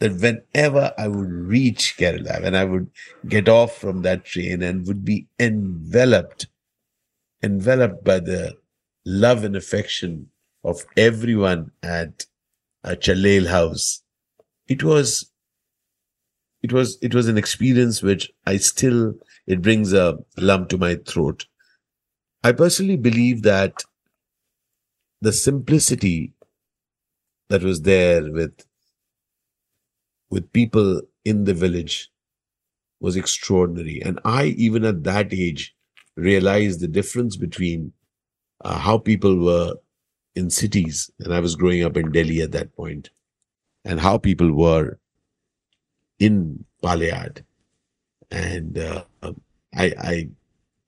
that 0.00 0.20
whenever 0.20 0.92
I 0.98 1.08
would 1.08 1.30
reach 1.30 1.96
Kerala, 1.96 2.42
when 2.42 2.54
I 2.54 2.64
would 2.64 2.90
get 3.28 3.48
off 3.48 3.78
from 3.78 4.02
that 4.02 4.24
train 4.24 4.62
and 4.62 4.86
would 4.86 5.04
be 5.04 5.28
enveloped, 5.38 6.48
enveloped 7.42 8.04
by 8.04 8.20
the 8.20 8.56
love 9.06 9.44
and 9.44 9.56
affection 9.56 10.30
of 10.62 10.84
everyone 10.96 11.70
at 11.82 12.26
uh, 12.84 12.90
a 12.92 12.96
Chalel 12.96 13.48
house. 13.48 14.02
It 14.66 14.82
was, 14.82 15.30
it 16.62 16.72
was, 16.72 16.98
it 17.02 17.14
was 17.14 17.28
an 17.28 17.38
experience 17.38 18.02
which 18.02 18.30
I 18.46 18.56
still, 18.56 19.14
it 19.46 19.62
brings 19.62 19.92
a 19.92 20.18
lump 20.36 20.70
to 20.70 20.78
my 20.78 20.96
throat. 20.96 21.46
I 22.42 22.52
personally 22.52 22.96
believe 22.96 23.42
that 23.42 23.84
the 25.20 25.32
simplicity 25.32 26.34
that 27.48 27.62
was 27.62 27.82
there 27.82 28.30
with, 28.30 28.66
with 30.34 30.52
people 30.52 31.00
in 31.24 31.44
the 31.44 31.54
village 31.54 32.10
was 32.98 33.14
extraordinary. 33.14 34.02
And 34.04 34.18
I, 34.24 34.46
even 34.66 34.84
at 34.84 35.04
that 35.04 35.32
age, 35.32 35.74
realized 36.16 36.80
the 36.80 36.88
difference 36.88 37.36
between 37.36 37.92
uh, 38.64 38.78
how 38.78 38.98
people 38.98 39.36
were 39.38 39.74
in 40.34 40.50
cities, 40.50 41.08
and 41.20 41.32
I 41.32 41.38
was 41.38 41.54
growing 41.54 41.84
up 41.84 41.96
in 41.96 42.10
Delhi 42.10 42.42
at 42.42 42.50
that 42.50 42.74
point, 42.74 43.10
and 43.84 44.00
how 44.00 44.18
people 44.18 44.50
were 44.52 44.98
in 46.18 46.64
Paliad, 46.82 47.44
and 48.32 48.76
uh, 48.76 49.04
I, 49.22 49.86
I, 50.12 50.28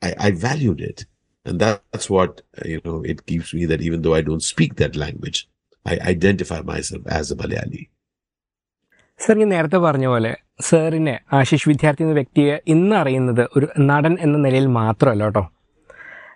I, 0.03 0.15
I 0.19 0.31
valued 0.33 0.81
it, 0.81 1.07
and 1.45 1.61
that, 1.61 1.85
that's 1.93 2.11
what 2.11 2.43
uh, 2.59 2.67
you 2.67 2.81
know. 2.85 3.03
It 3.05 3.27
keeps 3.27 3.55
me 3.55 3.65
that 3.67 3.83
even 3.83 4.03
though 4.03 4.15
I 4.15 4.23
don't 4.23 4.43
speak 4.43 4.75
that 4.77 4.97
language, 4.97 5.49
I 5.85 5.99
identify 5.99 6.63
myself 6.63 7.03
as 7.07 7.31
a 7.31 7.37
Malayali. 7.37 7.91
Sir 9.21 9.39
ഞാൻ 9.39 9.49
നേരത്തെ 9.49 9.77
പറഞ്ഞ 9.77 10.07
പോലെ 10.07 10.37
സാറിനെ 10.61 11.21
ആശിഷ് 11.33 11.69
വിദ്യാർത്ഥി 11.69 12.03
എന്ന 12.03 12.15
വ്യക്തിയെ 12.15 12.61
ഇന്ന് 12.69 12.97
അറിയുന്നത് 12.97 13.49
ഒരു 13.57 13.69
നടൻ 13.81 14.17
എന്ന 14.21 14.39
നിലയിൽ 14.39 14.67
മാത്രമല്ല 14.67 15.25
കേട്ടോ. 15.25 15.51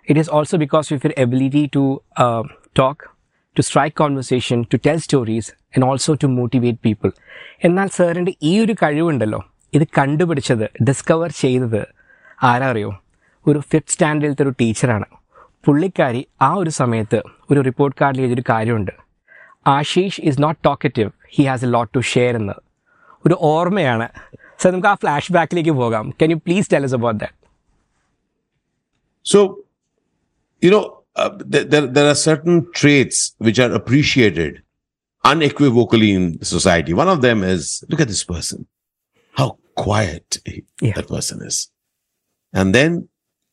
It 0.09 0.19
is 0.19 0.29
also 0.31 0.57
because 0.57 0.93
of 0.93 1.01
your 1.05 1.13
ability 1.17 1.69
to 1.75 2.03
talk 2.79 3.03
to 3.57 3.61
strike 3.61 3.95
conversation 3.95 4.65
to 4.73 4.77
tell 4.87 4.97
stories 4.97 5.51
and 5.51 5.85
also 5.85 6.13
to 6.13 6.27
motivate 6.27 6.79
people 6.85 7.11
എന്നാൽ 7.63 7.87
സാറിന്റെ 7.87 8.33
ഈ 8.43 8.59
ഒരു 8.63 8.75
കഴിവുണ്ടല്ലോ 8.83 9.39
ഇത് 9.73 9.85
കണ്ടുപിടിച്ചത് 9.97 10.65
ഡിസ്കവർ 10.83 11.31
ചെയ്തത് 11.31 11.87
ആരാ 12.43 12.67
അറിയോ 12.67 12.91
ഒരു 13.47 13.59
ഫിഫ്ത്ത് 13.59 13.91
സ്റ്റാൻഡേർഡിലത്തെ 13.91 14.43
ഒരു 14.43 14.53
ടീച്ചറാണ്. 14.61 15.05
പുള്ളിക്കാരി 15.65 16.27
ആ 16.41 16.53
ഒരു 16.53 16.69
സമയത്ത് 16.69 17.21
ഒരു 17.51 17.59
റിപ്പോർട്ട് 17.59 17.97
കാർഡിൽ 18.01 18.21
എഴുതിയൊരു 18.21 18.43
കാര്യമുണ്ട്. 18.49 18.91
Ashish 19.67 20.21
is 20.21 20.43
not 20.43 20.59
talkative 20.65 21.09
he 21.35 21.43
has 21.43 21.65
a 21.65 21.67
lot 21.67 21.93
to 21.95 21.99
share 21.99 22.35
എന്ന്. 22.35 22.53
ഒരു 23.26 23.36
ഓർമ്മയാണ് 23.52 24.06
സർ 24.62 24.70
നമുക്ക് 24.74 24.90
ആ 24.92 24.96
ഫ്ലാഷ് 25.02 25.32
ബാക്കിലേക്ക് 25.36 25.74
പോകാം 25.82 26.06
can 26.20 26.30
you 26.34 26.38
please 26.46 26.70
tell 26.74 26.84
us 26.88 26.94
about 27.00 27.18
that 27.24 27.34
So, 29.26 29.38
you 30.62 30.70
know, 30.72 30.82
uh, 31.16 31.30
there, 31.52 31.64
there, 31.64 31.86
there 31.86 32.08
are 32.08 32.14
certain 32.14 32.56
traits 32.72 33.34
which 33.38 33.58
are 33.58 33.72
appreciated 33.72 34.52
unequivocally 35.24 36.12
in 36.12 36.24
society. 36.44 36.92
One 36.94 37.08
of 37.08 37.20
them 37.22 37.42
is 37.44 37.62
look 37.88 38.00
at 38.00 38.08
this 38.08 38.24
person, 38.24 38.58
how 39.34 39.48
quiet 39.76 40.28
he- 40.44 40.64
Yeah. 40.80 40.94
that 40.98 41.08
person 41.08 41.42
is. 41.42 41.56
And 42.54 42.74
then 42.78 42.92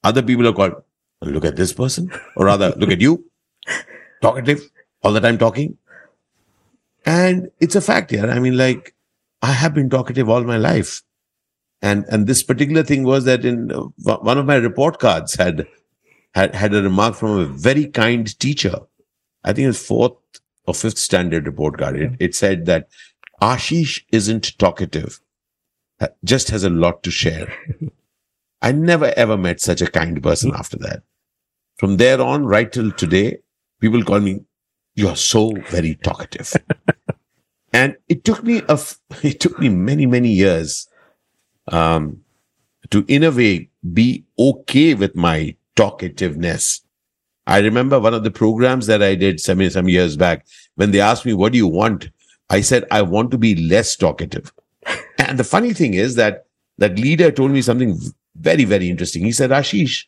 other 0.03 0.21
people 0.21 0.47
are 0.47 0.53
called, 0.53 0.75
look 1.21 1.45
at 1.45 1.55
this 1.55 1.73
person, 1.73 2.03
or 2.35 2.45
rather, 2.45 2.69
look 2.81 2.91
at 2.91 3.01
you, 3.01 3.13
talkative, 4.21 4.61
all 5.03 5.13
the 5.13 5.21
time 5.21 5.39
talking. 5.39 5.69
And 7.05 7.37
it's 7.59 7.75
a 7.75 7.81
fact 7.81 8.11
here. 8.11 8.29
I 8.29 8.39
mean, 8.39 8.57
like, 8.57 8.83
I 9.42 9.52
have 9.52 9.74
been 9.74 9.90
talkative 9.90 10.28
all 10.28 10.44
my 10.44 10.56
life. 10.56 11.02
And 11.80 12.04
and 12.08 12.26
this 12.26 12.42
particular 12.42 12.82
thing 12.82 13.04
was 13.04 13.24
that 13.24 13.44
in 13.44 13.70
uh, 13.70 14.16
one 14.16 14.38
of 14.38 14.46
my 14.46 14.56
report 14.56 14.98
cards 14.98 15.34
had 15.36 15.66
had 16.34 16.54
had 16.54 16.74
a 16.74 16.82
remark 16.82 17.14
from 17.14 17.38
a 17.38 17.46
very 17.46 17.86
kind 17.86 18.36
teacher. 18.38 18.80
I 19.44 19.52
think 19.52 19.64
it 19.64 19.68
was 19.68 19.86
fourth 19.86 20.16
or 20.66 20.74
fifth 20.74 20.98
standard 20.98 21.46
report 21.46 21.78
card. 21.78 21.96
It, 21.96 22.12
it 22.18 22.34
said 22.34 22.66
that 22.66 22.88
ashish 23.40 24.02
isn't 24.12 24.58
talkative. 24.58 25.20
Just 26.24 26.50
has 26.50 26.64
a 26.64 26.70
lot 26.70 27.02
to 27.04 27.10
share. 27.10 27.52
I 28.62 28.72
never 28.72 29.12
ever 29.16 29.36
met 29.36 29.60
such 29.60 29.80
a 29.80 29.90
kind 29.90 30.20
person 30.20 30.52
after 30.54 30.76
that. 30.78 31.02
From 31.76 31.96
there 31.96 32.20
on 32.20 32.44
right 32.44 32.70
till 32.70 32.90
today 32.90 33.38
people 33.80 34.02
call 34.02 34.20
me 34.20 34.40
you're 34.94 35.16
so 35.16 35.52
very 35.70 35.94
talkative 35.94 36.52
and 37.72 37.96
it 38.08 38.24
took 38.24 38.42
me 38.42 38.58
a 38.68 38.72
f- 38.72 38.98
it 39.22 39.40
took 39.40 39.58
me 39.58 39.68
many 39.68 40.06
many 40.06 40.30
years 40.30 40.88
um, 41.68 42.20
to 42.90 43.04
in 43.08 43.24
a 43.24 43.30
way 43.30 43.70
be 43.92 44.24
okay 44.38 44.94
with 44.94 45.14
my 45.14 45.56
talkativeness. 45.76 46.80
I 47.46 47.60
remember 47.60 47.98
one 47.98 48.12
of 48.12 48.24
the 48.24 48.30
programs 48.30 48.86
that 48.88 49.02
I 49.02 49.14
did 49.14 49.40
some, 49.40 49.68
some 49.70 49.88
years 49.88 50.16
back 50.16 50.46
when 50.74 50.90
they 50.90 51.00
asked 51.00 51.24
me, 51.24 51.32
what 51.32 51.52
do 51.52 51.58
you 51.58 51.66
want? 51.66 52.10
I 52.50 52.60
said, 52.60 52.84
I 52.90 53.02
want 53.02 53.30
to 53.30 53.38
be 53.38 53.54
less 53.54 53.96
talkative. 53.96 54.52
and 55.18 55.38
the 55.38 55.44
funny 55.44 55.72
thing 55.72 55.94
is 55.94 56.14
that 56.16 56.46
that 56.76 56.98
leader 56.98 57.30
told 57.30 57.52
me 57.52 57.62
something 57.62 57.98
very, 58.36 58.64
very 58.64 58.90
interesting. 58.90 59.24
He 59.24 59.32
said, 59.32 59.50
Ashish, 59.50 60.04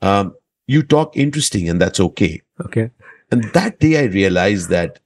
um, 0.00 0.34
you 0.66 0.82
talk 0.82 1.16
interesting 1.16 1.68
and 1.68 1.80
that's 1.80 2.00
okay. 2.00 2.40
okay 2.60 2.90
And 3.30 3.44
that 3.52 3.78
day 3.78 4.00
I 4.00 4.04
realized 4.06 4.68
that 4.70 4.98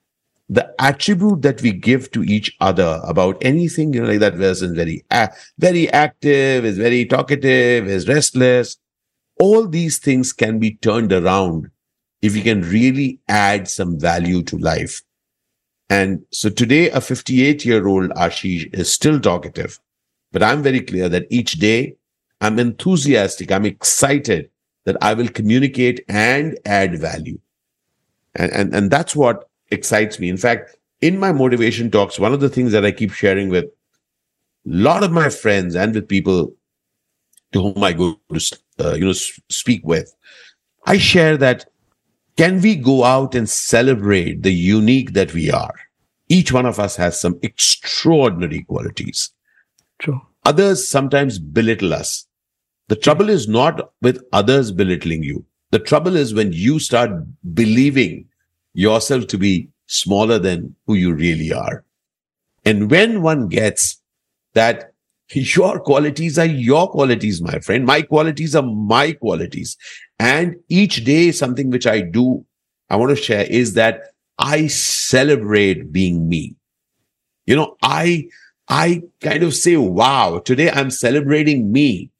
the 0.48 0.72
attribute 0.80 1.42
that 1.42 1.60
we 1.60 1.72
give 1.72 2.10
to 2.12 2.22
each 2.22 2.56
other 2.60 3.00
about 3.04 3.36
anything, 3.42 3.92
you 3.92 4.02
know, 4.02 4.08
like 4.08 4.20
that 4.20 4.36
person 4.36 4.74
very, 4.74 5.02
very 5.58 5.90
active, 5.90 6.64
is 6.64 6.78
very 6.78 7.04
talkative, 7.04 7.88
is 7.88 8.06
restless. 8.06 8.76
All 9.40 9.66
these 9.66 9.98
things 9.98 10.32
can 10.32 10.58
be 10.58 10.76
turned 10.76 11.12
around 11.12 11.70
if 12.22 12.36
you 12.36 12.42
can 12.42 12.62
really 12.62 13.20
add 13.28 13.68
some 13.68 13.98
value 13.98 14.42
to 14.44 14.56
life. 14.56 15.02
And 15.90 16.24
so 16.32 16.48
today, 16.48 16.90
a 16.90 17.00
58 17.00 17.64
year 17.64 17.86
old 17.86 18.10
Ashish 18.10 18.72
is 18.74 18.92
still 18.92 19.20
talkative, 19.20 19.78
but 20.32 20.42
I'm 20.42 20.62
very 20.62 20.80
clear 20.80 21.08
that 21.08 21.26
each 21.30 21.54
day 21.54 21.96
I'm 22.40 22.58
enthusiastic. 22.58 23.50
I'm 23.50 23.66
excited 23.66 24.50
that 24.84 24.96
I 25.00 25.14
will 25.14 25.28
communicate 25.28 26.04
and 26.08 26.58
add 26.64 26.98
value. 26.98 27.38
And, 28.34 28.52
and, 28.52 28.74
and 28.74 28.90
that's 28.90 29.14
what 29.14 29.48
excites 29.70 30.18
me. 30.18 30.28
In 30.28 30.36
fact, 30.36 30.76
in 31.00 31.18
my 31.18 31.32
motivation 31.32 31.90
talks, 31.90 32.18
one 32.18 32.32
of 32.32 32.40
the 32.40 32.48
things 32.48 32.72
that 32.72 32.84
I 32.84 32.92
keep 32.92 33.12
sharing 33.12 33.48
with 33.48 33.64
a 33.64 33.70
lot 34.64 35.02
of 35.02 35.12
my 35.12 35.28
friends 35.28 35.74
and 35.74 35.94
with 35.94 36.08
people 36.08 36.54
to 37.52 37.62
whom 37.62 37.82
I 37.82 37.92
go 37.92 38.18
to, 38.32 38.58
uh, 38.80 38.94
you 38.94 39.06
know, 39.06 39.12
speak 39.12 39.84
with, 39.84 40.14
I 40.86 40.98
share 40.98 41.36
that 41.38 41.66
can 42.36 42.60
we 42.60 42.76
go 42.76 43.04
out 43.04 43.34
and 43.34 43.48
celebrate 43.48 44.42
the 44.42 44.52
unique 44.52 45.14
that 45.14 45.32
we 45.32 45.50
are? 45.50 45.74
Each 46.28 46.52
one 46.52 46.66
of 46.66 46.78
us 46.78 46.96
has 46.96 47.18
some 47.18 47.38
extraordinary 47.42 48.64
qualities. 48.64 49.30
true 49.98 50.20
Others 50.44 50.88
sometimes 50.88 51.38
belittle 51.40 51.92
us. 51.92 52.26
The 52.88 52.96
trouble 52.96 53.30
is 53.30 53.48
not 53.48 53.90
with 54.00 54.22
others 54.32 54.70
belittling 54.70 55.24
you. 55.24 55.44
The 55.72 55.80
trouble 55.80 56.14
is 56.14 56.34
when 56.34 56.52
you 56.52 56.78
start 56.78 57.10
believing 57.52 58.28
yourself 58.76 59.26
to 59.26 59.38
be 59.38 59.70
smaller 59.86 60.38
than 60.38 60.76
who 60.86 60.94
you 60.94 61.14
really 61.14 61.50
are. 61.52 61.82
And 62.64 62.90
when 62.90 63.22
one 63.22 63.48
gets 63.48 64.02
that 64.52 64.92
your 65.32 65.80
qualities 65.80 66.38
are 66.38 66.46
your 66.46 66.88
qualities, 66.90 67.40
my 67.40 67.58
friend, 67.60 67.86
my 67.86 68.02
qualities 68.02 68.54
are 68.54 68.62
my 68.62 69.12
qualities. 69.12 69.76
And 70.18 70.56
each 70.68 71.04
day, 71.04 71.32
something 71.32 71.70
which 71.70 71.86
I 71.86 72.00
do, 72.02 72.44
I 72.90 72.96
want 72.96 73.16
to 73.16 73.22
share 73.22 73.44
is 73.44 73.74
that 73.74 74.12
I 74.38 74.66
celebrate 74.66 75.90
being 75.90 76.28
me. 76.28 76.54
You 77.46 77.56
know, 77.56 77.76
I, 77.82 78.28
I 78.68 79.02
kind 79.20 79.42
of 79.42 79.54
say, 79.54 79.76
wow, 79.76 80.38
today 80.38 80.70
I'm 80.70 80.90
celebrating 80.90 81.72
me 81.72 82.10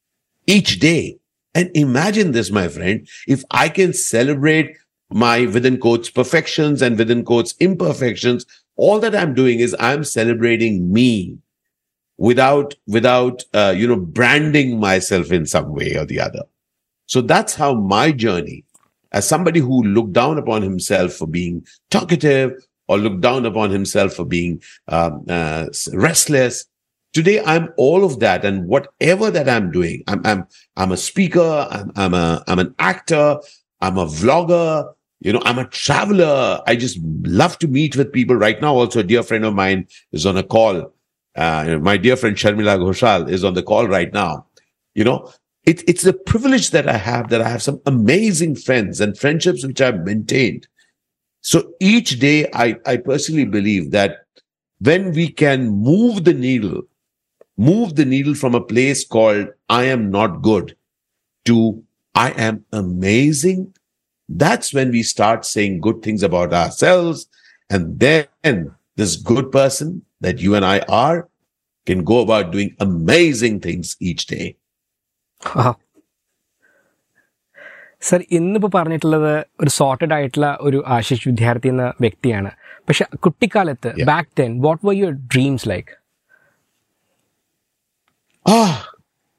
each 0.47 0.81
day. 0.81 1.19
And 1.55 1.71
imagine 1.75 2.33
this, 2.33 2.51
my 2.51 2.69
friend, 2.69 3.07
if 3.27 3.43
I 3.51 3.69
can 3.69 3.93
celebrate 3.93 4.77
my 5.11 5.47
within 5.47 5.79
quotes 5.79 6.11
perfections 6.11 6.83
and 6.83 6.99
within 6.99 7.25
quotes 7.25 7.55
imperfections, 7.61 8.45
all 8.77 8.99
that 9.01 9.15
I'm 9.15 9.35
doing 9.35 9.61
is 9.61 9.75
I'm 9.79 10.05
celebrating 10.05 10.93
me 10.93 11.39
without, 12.19 12.75
without, 12.87 13.45
uh, 13.55 13.75
you 13.77 13.87
know, 13.87 13.97
branding 13.97 14.81
myself 14.81 15.31
in 15.33 15.47
some 15.47 15.73
way 15.73 15.95
or 15.97 16.05
the 16.05 16.21
other. 16.21 16.43
So 17.07 17.21
that's 17.21 17.55
how 17.55 17.75
my 17.75 18.11
journey 18.13 18.65
as 19.13 19.27
somebody 19.27 19.61
who 19.61 19.83
looked 19.83 20.13
down 20.13 20.39
upon 20.39 20.63
himself 20.63 21.13
for 21.15 21.27
being 21.27 21.65
talkative 21.91 22.53
or 22.89 22.99
looked 22.99 23.21
down 23.21 23.47
upon 23.47 23.71
himself 23.71 24.15
for 24.15 24.25
being 24.25 24.63
um, 24.89 25.25
uh, 25.29 25.67
restless. 25.93 26.67
Today, 27.13 27.43
I'm 27.43 27.71
all 27.79 28.05
of 28.05 28.21
that, 28.21 28.45
and 28.45 28.67
whatever 28.67 29.31
that 29.31 29.49
I'm 29.49 29.71
doing, 29.71 30.03
I'm 30.07 30.21
I'm 30.27 30.47
I'm 30.77 30.93
a 30.93 30.99
speaker, 30.99 31.67
I'm 31.71 31.91
I'm 31.97 32.13
a 32.13 32.45
I'm 32.47 32.59
an 32.59 32.75
actor, 32.79 33.39
I'm 33.81 33.97
a 33.97 34.05
vlogger, 34.05 34.93
you 35.21 35.33
know, 35.33 35.43
I'm 35.45 35.59
a 35.59 35.67
traveler. 35.67 36.61
I 36.67 36.77
just 36.77 36.99
love 37.23 37.59
to 37.61 37.69
meet 37.69 37.97
with 37.97 38.13
people. 38.13 38.37
Right 38.37 38.61
now, 38.61 38.75
also 38.75 39.01
a 39.01 39.05
dear 39.05 39.23
friend 39.23 39.45
of 39.45 39.55
mine 39.55 39.87
is 40.13 40.27
on 40.27 40.37
a 40.37 40.43
call. 40.43 40.93
Uh, 41.35 41.79
my 41.81 41.97
dear 41.97 42.17
friend 42.17 42.37
Sharmila 42.37 42.79
Ghoshal 42.79 43.31
is 43.31 43.45
on 43.45 43.55
the 43.55 43.63
call 43.63 43.89
right 43.89 44.13
now. 44.13 44.47
You 44.95 45.05
know, 45.05 45.33
it, 45.65 45.83
it's 45.89 46.05
a 46.07 46.13
privilege 46.13 46.71
that 46.71 46.89
I 46.89 46.97
have 46.97 47.29
that 47.31 47.43
I 47.43 47.49
have 47.49 47.63
some 47.63 47.81
amazing 47.87 48.57
friends 48.57 49.01
and 49.01 49.19
friendships 49.19 49.65
which 49.65 49.81
I've 49.81 50.01
maintained. 50.05 50.69
So 51.41 51.73
each 51.81 52.19
day, 52.19 52.49
I, 52.53 52.77
I 52.87 52.97
personally 52.97 53.45
believe 53.45 53.91
that 53.93 54.27
when 54.81 55.13
we 55.13 55.29
can 55.29 55.69
move 55.69 56.25
the 56.25 56.35
needle, 56.35 56.83
move 57.57 57.97
the 57.97 58.05
needle 58.05 58.35
from 58.35 58.55
a 58.55 58.61
place 58.61 59.07
called 59.07 59.49
I 59.69 59.85
am 59.85 60.11
not 60.11 60.43
good 60.43 60.77
to 61.47 61.83
I 62.15 62.31
am 62.31 62.65
amazing, 62.73 63.75
that's 64.29 64.69
when 64.75 64.91
we 64.91 65.03
start 65.05 65.45
saying 65.45 65.81
good 65.81 65.99
things 66.03 66.23
about 66.23 66.53
ourselves. 66.53 67.19
And 67.71 68.01
then 68.01 68.57
this 68.97 69.17
good 69.31 69.51
person 69.53 69.89
that 70.21 70.41
you 70.41 70.55
and 70.55 70.65
I 70.65 70.79
are 71.05 71.19
can 71.87 72.01
go 72.05 72.17
about 72.21 72.53
doing 72.53 72.71
amazing 72.81 73.57
things 73.61 73.97
each 74.01 74.25
day. 74.27 74.47
Sir 78.09 78.21
ഇന്നിപ്പോൾ 78.31 78.71
പറഞ്ഞിട്ടുള്ളത് 78.75 79.33
ഒരു 79.63 79.71
sorted 79.81 80.15
ആയിട്ടുള്ള 80.17 80.49
ഒരു 80.61 80.79
ആശിഷ് 80.87 81.29
വിദ്യാർത്ഥി 81.29 81.69
എന്ന 81.69 81.85
വ്യക്തിയാണ് 82.01 82.51
പക്ഷെ 82.89 83.05
കുട്ടിക്കാലത്ത്. 83.25 83.91
Back 84.13 84.29
then 84.41 84.51
what 84.67 84.83
were 84.87 84.95
your 85.03 85.15
dreams 85.35 85.69
like 85.69 85.93
Ah, 88.47 88.75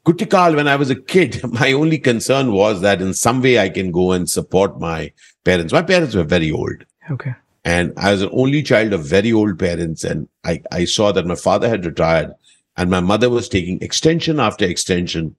Kutikal, 0.08 0.56
when 0.56 0.70
I 0.70 0.78
was 0.78 0.90
a 0.90 0.96
kid, 0.96 1.42
my 1.52 1.74
only 1.74 1.98
concern 1.98 2.54
was 2.54 2.80
that 2.80 3.02
in 3.02 3.14
some 3.14 3.42
way 3.42 3.60
I 3.60 3.68
can 3.68 3.92
go 3.92 4.14
and 4.14 4.30
support 4.30 4.80
my 4.80 5.12
parents. 5.44 5.74
My 5.74 5.82
parents 5.82 6.16
were 6.16 6.24
very 6.24 6.50
old. 6.50 6.86
Okay. 7.12 7.36
And 7.66 7.92
I 7.98 8.14
was 8.14 8.22
an 8.22 8.30
only 8.32 8.64
child 8.64 8.94
of 8.94 9.04
very 9.04 9.34
old 9.34 9.60
parents. 9.60 10.06
And 10.06 10.30
I, 10.46 10.62
I 10.72 10.86
saw 10.86 11.12
that 11.12 11.26
my 11.26 11.36
father 11.36 11.68
had 11.68 11.86
retired 11.86 12.34
and 12.78 12.90
my 12.90 13.02
mother 13.02 13.30
was 13.30 13.50
taking 13.50 13.82
extension 13.82 14.40
after 14.40 14.64
extension 14.64 15.36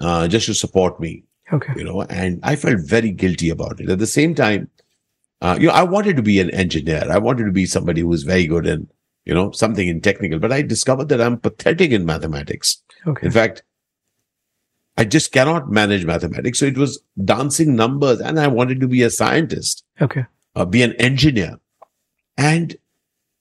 uh, 0.00 0.28
just 0.28 0.46
to 0.46 0.54
support 0.54 1.00
me. 1.00 1.24
Okay. 1.52 1.72
You 1.76 1.82
know, 1.82 2.02
and 2.02 2.38
I 2.44 2.54
felt 2.54 2.78
very 2.78 3.10
guilty 3.10 3.50
about 3.50 3.80
it. 3.80 3.90
At 3.90 3.98
the 3.98 4.06
same 4.06 4.36
time, 4.36 4.70
uh, 5.40 5.58
you 5.60 5.66
know, 5.66 5.74
I 5.74 5.82
wanted 5.82 6.14
to 6.16 6.22
be 6.22 6.38
an 6.38 6.50
engineer. 6.50 7.04
I 7.10 7.18
wanted 7.18 7.46
to 7.46 7.52
be 7.52 7.66
somebody 7.66 8.02
who 8.02 8.08
was 8.08 8.22
very 8.22 8.46
good 8.46 8.66
in, 8.66 8.88
you 9.24 9.34
know, 9.34 9.50
something 9.50 9.88
in 9.88 10.00
technical, 10.00 10.38
but 10.38 10.52
I 10.52 10.62
discovered 10.62 11.08
that 11.08 11.20
I'm 11.20 11.38
pathetic 11.38 11.90
in 11.90 12.06
mathematics. 12.06 12.80
Okay. 13.06 13.26
In 13.26 13.32
fact, 13.32 13.64
I 14.96 15.04
just 15.04 15.32
cannot 15.32 15.70
manage 15.70 16.04
mathematics. 16.04 16.58
So 16.58 16.66
it 16.66 16.76
was 16.76 17.02
dancing 17.24 17.74
numbers 17.76 18.20
and 18.20 18.38
I 18.38 18.46
wanted 18.48 18.80
to 18.80 18.88
be 18.88 19.02
a 19.02 19.10
scientist, 19.10 19.84
Okay. 20.00 20.26
uh, 20.54 20.64
be 20.64 20.82
an 20.82 20.92
engineer. 20.94 21.58
And 22.36 22.76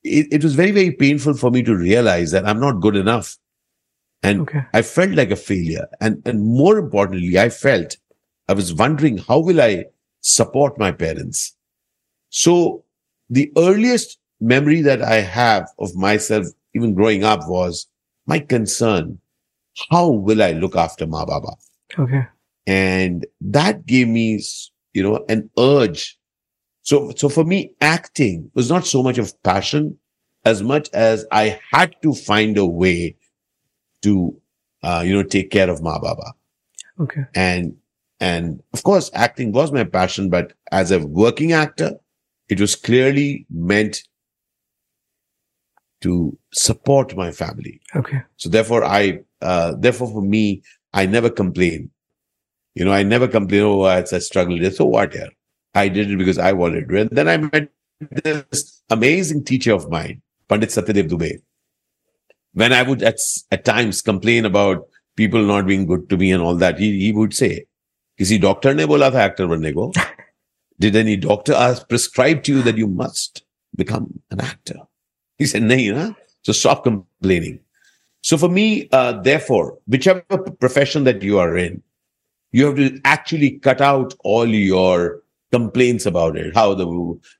it, 0.04 0.28
it 0.32 0.44
was 0.44 0.56
very, 0.56 0.72
very 0.72 0.92
painful 0.92 1.36
for 1.36 1.52
me 1.52 1.62
to 1.64 1.76
realize 1.76 2.32
that 2.32 2.46
I'm 2.46 2.60
not 2.60 2.82
good 2.82 2.96
enough. 2.96 3.38
And 4.24 4.42
Okay. 4.42 4.64
I 4.74 4.82
felt 4.82 5.12
like 5.12 5.32
a 5.32 5.36
failure. 5.36 5.88
And, 6.00 6.22
and 6.26 6.42
more 6.44 6.78
importantly, 6.78 7.38
I 7.38 7.50
felt, 7.50 7.98
I 8.48 8.54
was 8.54 8.74
wondering, 8.74 9.18
how 9.18 9.40
will 9.40 9.62
I 9.62 9.86
support 10.22 10.78
my 10.78 10.92
parents? 10.92 11.56
So 12.30 12.84
the 13.30 13.52
earliest 13.58 14.20
memory 14.40 14.82
that 14.82 15.02
I 15.02 15.22
have 15.22 15.70
of 15.80 15.96
myself, 15.96 16.48
even 16.74 16.94
growing 16.94 17.24
up, 17.24 17.42
was 17.48 17.88
my 18.26 18.40
concern. 18.40 19.20
How 19.90 20.10
will 20.10 20.42
I 20.42 20.52
look 20.52 20.76
after 20.76 21.08
Ma 21.08 21.26
Baba? 21.26 21.54
Okay. 21.98 22.26
And 22.68 23.26
that 23.42 23.86
gave 23.86 24.08
me, 24.08 24.42
you 24.94 25.04
know, 25.04 25.26
an 25.30 25.50
urge. 25.58 26.18
So, 26.84 27.12
so 27.16 27.30
for 27.30 27.44
me, 27.44 27.74
acting 27.82 28.52
was 28.54 28.70
not 28.70 28.86
so 28.86 29.02
much 29.04 29.18
of 29.18 29.42
passion 29.44 29.98
as 30.46 30.64
much 30.64 30.90
as 30.94 31.26
I 31.32 31.60
had 31.72 31.96
to 32.02 32.14
find 32.14 32.58
a 32.58 32.66
way 32.66 33.16
to, 34.02 34.36
uh, 34.84 35.04
you 35.06 35.14
know, 35.14 35.24
take 35.24 35.52
care 35.52 35.70
of 35.70 35.82
Ma 35.82 36.00
Baba. 36.00 36.34
Okay. 37.00 37.22
And, 37.36 37.76
and 38.20 38.62
of 38.74 38.84
course, 38.84 39.10
acting 39.14 39.52
was 39.52 39.72
my 39.72 39.84
passion, 39.84 40.30
but 40.30 40.54
as 40.72 40.92
a 40.92 41.00
working 41.00 41.52
actor, 41.52 41.94
it 42.50 42.60
was 42.60 42.76
clearly 42.76 43.46
meant 43.50 44.04
to 46.02 46.38
support 46.52 47.16
my 47.16 47.32
family. 47.32 47.80
Okay. 47.96 48.22
So 48.38 48.50
therefore, 48.50 48.84
I, 48.84 49.22
uh, 49.43 49.75
therefore 49.79 50.09
for 50.09 50.23
me, 50.23 50.63
I 50.93 51.07
never 51.07 51.31
complain. 51.31 51.91
You 52.75 52.85
know, 52.85 52.93
I 52.93 53.03
never 53.03 53.29
complain, 53.29 53.63
oh, 53.63 53.87
it's 53.87 54.13
a 54.13 54.21
struggle. 54.21 54.59
So 54.71 54.85
what 54.87 55.13
here? 55.13 55.31
I 55.75 55.89
did 55.89 56.11
it 56.11 56.19
because 56.19 56.39
I 56.39 56.53
wanted 56.53 56.89
to. 56.89 57.01
And 57.01 57.11
then 57.11 57.29
I 57.29 57.37
met 57.37 57.69
this 58.23 58.83
amazing 58.91 59.45
teacher 59.45 59.75
of 59.75 59.91
mine, 59.91 60.23
Pandit 60.49 60.71
Satyadev 60.71 61.09
Dubey. 61.09 61.41
When 62.53 62.73
I 62.73 62.83
would 62.83 63.03
at, 63.03 63.19
at 63.51 63.65
times 63.65 64.03
complain 64.03 64.45
about 64.45 64.89
people 65.17 65.43
not 65.43 65.67
being 65.67 65.87
good 65.87 66.09
to 66.11 66.17
me 66.17 66.33
and 66.33 66.43
all 66.43 66.55
that, 66.57 66.79
he, 66.79 67.01
he 67.01 67.13
would 67.13 67.35
say, 67.35 67.67
किसी 68.19 68.39
doctor 68.39 68.75
ने 68.75 68.87
बोला 68.87 69.11
था 69.11 69.25
actor 69.25 69.47
बनने 69.47 69.73
को 69.73 69.93
did 70.79 70.97
any 70.97 71.17
doctor 71.17 71.55
ask 71.55 71.89
prescribe 71.89 72.43
to 72.43 72.53
you 72.55 72.63
that 72.63 72.77
you 72.77 72.87
must 72.87 73.43
become 73.81 74.07
an 74.31 74.41
actor 74.41 74.77
he 75.39 75.47
said 75.47 75.63
nahi 75.63 75.87
na 75.99 76.13
so 76.43 76.53
stop 76.53 76.83
complaining 76.85 77.59
so 78.22 78.38
for 78.38 78.50
me 78.50 78.88
uh, 78.92 79.14
therefore 79.22 79.78
whichever 79.88 80.22
profession 80.60 81.04
that 81.04 81.22
you 81.22 81.40
are 81.40 81.58
in 81.58 81.82
you 82.52 82.66
have 82.66 82.76
to 82.76 83.00
actually 83.06 83.52
cut 83.60 83.82
out 83.82 84.14
all 84.24 84.46
your 84.48 85.22
complaints 85.52 86.06
about 86.06 86.38
it 86.38 86.54
how 86.56 86.74
the 86.74 86.88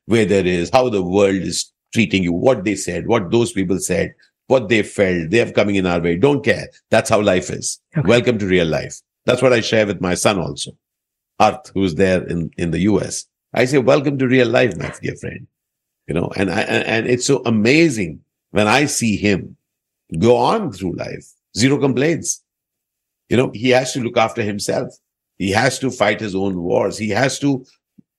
weather 0.06 0.42
is 0.56 0.70
how 0.72 0.88
the 0.88 1.02
world 1.02 1.36
is 1.52 1.72
treating 1.94 2.22
you 2.22 2.32
what 2.32 2.64
they 2.64 2.74
said 2.74 3.06
what 3.06 3.30
those 3.30 3.52
people 3.52 3.78
said 3.78 4.12
what 4.48 4.68
they 4.68 4.82
felt 4.82 5.30
they 5.30 5.38
have 5.38 5.54
coming 5.54 5.76
in 5.76 5.86
our 5.86 6.00
way 6.00 6.16
don't 6.16 6.44
care 6.44 6.66
that's 6.90 7.10
how 7.10 7.20
life 7.20 7.50
is 7.50 7.80
Okay. 7.96 8.08
welcome 8.08 8.38
to 8.38 8.46
real 8.46 8.66
life 8.66 9.00
that's 9.26 9.42
what 9.42 9.52
i 9.52 9.60
share 9.60 9.86
with 9.86 10.00
my 10.00 10.14
son 10.14 10.38
also 10.38 10.72
Arth, 11.40 11.70
who's 11.74 11.96
there 11.96 12.22
in, 12.28 12.50
in 12.56 12.70
the 12.70 12.80
US. 12.80 13.26
I 13.52 13.64
say, 13.64 13.78
welcome 13.78 14.16
to 14.18 14.28
real 14.28 14.46
life, 14.48 14.76
my 14.76 14.94
dear 15.02 15.16
friend. 15.16 15.48
You 16.06 16.14
know, 16.14 16.30
and 16.36 16.50
I, 16.50 16.60
and 16.60 17.06
it's 17.08 17.26
so 17.26 17.42
amazing 17.44 18.20
when 18.52 18.68
I 18.68 18.84
see 18.84 19.16
him 19.16 19.56
go 20.18 20.36
on 20.36 20.72
through 20.72 20.94
life, 20.94 21.26
zero 21.56 21.78
complaints. 21.78 22.42
You 23.28 23.36
know, 23.36 23.50
he 23.54 23.70
has 23.70 23.92
to 23.92 24.00
look 24.00 24.16
after 24.16 24.42
himself. 24.42 24.94
He 25.38 25.50
has 25.50 25.78
to 25.80 25.90
fight 25.90 26.20
his 26.20 26.34
own 26.34 26.62
wars. 26.62 26.98
He 26.98 27.08
has 27.10 27.38
to, 27.40 27.64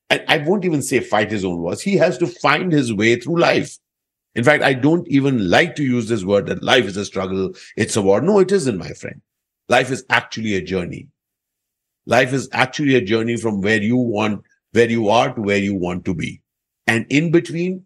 and 0.09 0.23
I 0.27 0.37
won't 0.39 0.65
even 0.65 0.81
say 0.81 0.99
fight 0.99 1.31
his 1.31 1.45
own 1.45 1.59
wars. 1.59 1.81
He 1.81 1.95
has 1.97 2.17
to 2.17 2.27
find 2.27 2.71
his 2.71 2.93
way 2.93 3.15
through 3.15 3.39
life. 3.39 3.77
In 4.35 4.43
fact, 4.43 4.63
I 4.63 4.73
don't 4.73 5.07
even 5.07 5.49
like 5.49 5.75
to 5.75 5.83
use 5.83 6.09
this 6.09 6.25
word 6.25 6.47
that 6.47 6.63
life 6.63 6.85
is 6.85 6.97
a 6.97 7.05
struggle. 7.05 7.53
It's 7.77 7.95
a 7.95 8.01
war. 8.01 8.19
No, 8.19 8.39
it 8.39 8.51
isn't, 8.51 8.77
my 8.77 8.89
friend. 8.89 9.21
Life 9.69 9.91
is 9.91 10.03
actually 10.09 10.55
a 10.55 10.61
journey. 10.61 11.07
Life 12.05 12.33
is 12.33 12.49
actually 12.51 12.95
a 12.95 13.01
journey 13.01 13.37
from 13.37 13.61
where 13.61 13.81
you 13.81 13.95
want, 13.95 14.43
where 14.71 14.89
you 14.89 15.09
are 15.09 15.33
to 15.33 15.41
where 15.41 15.57
you 15.57 15.75
want 15.75 16.03
to 16.05 16.15
be. 16.15 16.41
And 16.87 17.05
in 17.09 17.31
between, 17.31 17.85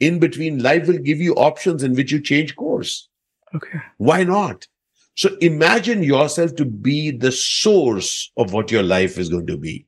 in 0.00 0.18
between, 0.18 0.62
life 0.62 0.88
will 0.88 0.98
give 0.98 1.20
you 1.20 1.34
options 1.34 1.82
in 1.82 1.94
which 1.94 2.12
you 2.12 2.20
change 2.20 2.56
course. 2.56 3.08
Okay. 3.54 3.78
Why 3.98 4.24
not? 4.24 4.66
So 5.14 5.36
imagine 5.40 6.02
yourself 6.02 6.54
to 6.56 6.64
be 6.64 7.10
the 7.10 7.32
source 7.32 8.30
of 8.36 8.52
what 8.52 8.70
your 8.70 8.82
life 8.82 9.18
is 9.18 9.28
going 9.28 9.46
to 9.46 9.56
be. 9.56 9.86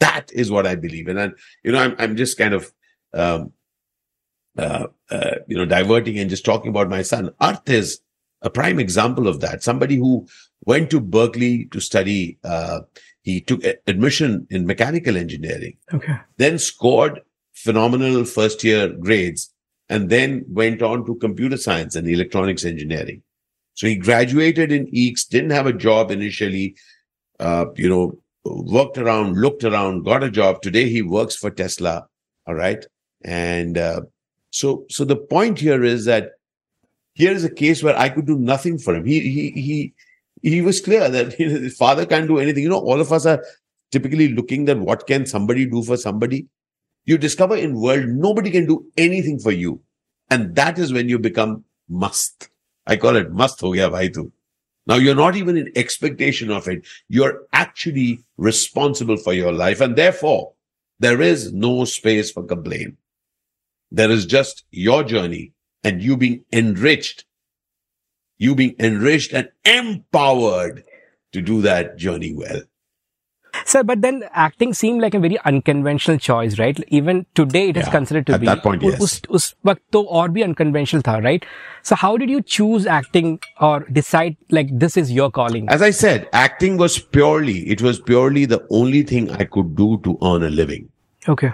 That 0.00 0.30
is 0.32 0.50
what 0.50 0.66
I 0.66 0.76
believe. 0.76 1.08
in. 1.08 1.18
And, 1.18 1.32
you 1.64 1.72
know, 1.72 1.80
I'm, 1.80 1.96
I'm 1.98 2.16
just 2.16 2.38
kind 2.38 2.54
of, 2.54 2.72
um, 3.14 3.52
uh, 4.56 4.86
uh, 5.10 5.34
you 5.48 5.56
know, 5.56 5.64
diverting 5.64 6.18
and 6.18 6.30
just 6.30 6.44
talking 6.44 6.70
about 6.70 6.88
my 6.88 7.02
son. 7.02 7.30
Arth 7.40 7.68
is 7.68 8.00
a 8.42 8.50
prime 8.50 8.78
example 8.78 9.26
of 9.26 9.40
that. 9.40 9.62
Somebody 9.64 9.96
who 9.96 10.26
went 10.64 10.90
to 10.90 11.00
Berkeley 11.00 11.66
to 11.72 11.80
study, 11.80 12.38
uh, 12.44 12.80
he 13.22 13.40
took 13.40 13.62
admission 13.86 14.46
in 14.50 14.66
mechanical 14.66 15.16
engineering 15.16 15.76
Okay. 15.92 16.16
then 16.36 16.58
scored 16.58 17.20
phenomenal 17.52 18.24
first 18.24 18.62
year 18.64 18.88
grades 18.88 19.52
and 19.88 20.10
then 20.10 20.44
went 20.48 20.82
on 20.82 21.04
to 21.06 21.14
computer 21.16 21.56
science 21.56 21.94
and 21.94 22.08
electronics 22.08 22.64
engineering. 22.64 23.22
So 23.74 23.86
he 23.86 23.96
graduated 23.96 24.72
in 24.72 24.86
EECS, 24.88 25.28
didn't 25.28 25.50
have 25.50 25.66
a 25.66 25.72
job 25.72 26.10
initially, 26.10 26.76
uh, 27.38 27.66
you 27.76 27.88
know, 27.88 28.18
worked 28.44 28.98
around, 28.98 29.36
looked 29.36 29.64
around, 29.64 30.04
got 30.04 30.24
a 30.24 30.30
job. 30.30 30.62
Today 30.62 30.88
he 30.88 31.02
works 31.02 31.36
for 31.36 31.50
Tesla. 31.50 32.06
All 32.46 32.54
right. 32.54 32.84
And, 33.22 33.78
uh, 33.78 34.02
so, 34.50 34.84
so 34.88 35.04
the 35.04 35.16
point 35.16 35.58
here 35.58 35.84
is 35.84 36.06
that 36.06 36.32
here 37.14 37.32
is 37.32 37.44
a 37.44 37.50
case 37.50 37.82
where 37.82 37.98
I 37.98 38.08
could 38.08 38.26
do 38.26 38.38
nothing 38.38 38.78
for 38.78 38.94
him. 38.94 39.04
He, 39.04 39.20
he, 39.20 39.50
he, 39.50 39.94
he 40.42 40.60
was 40.60 40.80
clear 40.80 41.08
that 41.08 41.38
you 41.38 41.48
know, 41.48 41.60
his 41.60 41.76
father 41.76 42.06
can't 42.06 42.28
do 42.28 42.38
anything. 42.38 42.62
You 42.62 42.70
know, 42.70 42.80
all 42.80 43.00
of 43.00 43.12
us 43.12 43.26
are 43.26 43.44
typically 43.90 44.28
looking 44.28 44.64
that 44.66 44.78
what 44.78 45.06
can 45.06 45.26
somebody 45.26 45.66
do 45.66 45.82
for 45.82 45.96
somebody. 45.96 46.46
You 47.08 47.16
discover 47.16 47.56
in 47.56 47.80
world 47.80 48.06
nobody 48.06 48.50
can 48.50 48.66
do 48.66 48.86
anything 48.96 49.38
for 49.38 49.50
you, 49.50 49.80
and 50.30 50.54
that 50.56 50.78
is 50.78 50.92
when 50.92 51.08
you 51.08 51.18
become 51.18 51.64
must. 51.88 52.50
I 52.86 52.96
call 52.96 53.16
it 53.16 53.32
must 53.32 53.60
ho 53.60 53.72
gaya 53.72 53.90
bhai 53.90 54.08
tu. 54.08 54.30
Now 54.86 54.96
you're 54.96 55.14
not 55.14 55.36
even 55.36 55.56
in 55.56 55.72
expectation 55.74 56.50
of 56.50 56.68
it. 56.68 56.86
You're 57.08 57.46
actually 57.52 58.24
responsible 58.36 59.16
for 59.16 59.32
your 59.32 59.52
life, 59.52 59.80
and 59.80 59.96
therefore 59.96 60.52
there 60.98 61.22
is 61.22 61.52
no 61.52 61.86
space 61.86 62.30
for 62.30 62.44
complaint. 62.44 62.98
There 63.90 64.10
is 64.10 64.26
just 64.26 64.64
your 64.70 65.02
journey 65.02 65.52
and 65.82 66.02
you 66.02 66.16
being 66.16 66.44
enriched 66.52 67.24
you 68.38 68.54
being 68.54 68.76
enriched 68.78 69.32
and 69.32 69.50
empowered 69.64 70.84
to 71.32 71.42
do 71.42 71.62
that 71.62 71.96
journey 71.96 72.32
well. 72.34 72.62
Sir, 73.67 73.83
but 73.83 74.01
then 74.01 74.23
acting 74.33 74.73
seemed 74.73 75.01
like 75.01 75.13
a 75.13 75.19
very 75.19 75.37
unconventional 75.45 76.17
choice, 76.17 76.57
right? 76.59 76.79
Even 76.87 77.25
today, 77.35 77.69
it 77.69 77.77
is 77.77 77.85
Yeah, 77.85 77.91
considered 77.91 78.25
to 78.27 78.33
at 78.33 78.41
be. 78.41 78.47
that 78.47 78.61
point, 78.63 78.83
उ- 78.83 78.89
yes. 78.91 79.01
उस 79.01 79.21
उस 79.29 79.53
वक्त 79.65 79.81
तो 79.93 80.01
और 80.19 80.29
भी 80.37 80.43
unconventional 80.43 81.03
था, 81.07 81.15
right? 81.25 81.45
So 81.89 81.95
how 82.03 82.11
did 82.23 82.29
you 82.35 82.41
choose 82.55 82.87
acting 82.97 83.39
or 83.69 83.85
decide 83.99 84.35
like 84.57 84.73
this 84.85 84.97
is 84.97 85.11
your 85.11 85.29
calling? 85.39 85.69
As 85.69 85.81
I 85.81 85.91
said, 85.91 86.27
acting 86.33 86.77
was 86.77 86.97
purely, 87.17 87.57
it 87.75 87.81
was 87.81 87.99
purely 88.11 88.45
the 88.45 88.61
only 88.81 89.03
thing 89.13 89.29
I 89.31 89.45
could 89.57 89.75
do 89.75 89.89
to 90.07 90.17
earn 90.31 90.43
a 90.43 90.49
living. 90.61 90.89
Okay. 91.35 91.51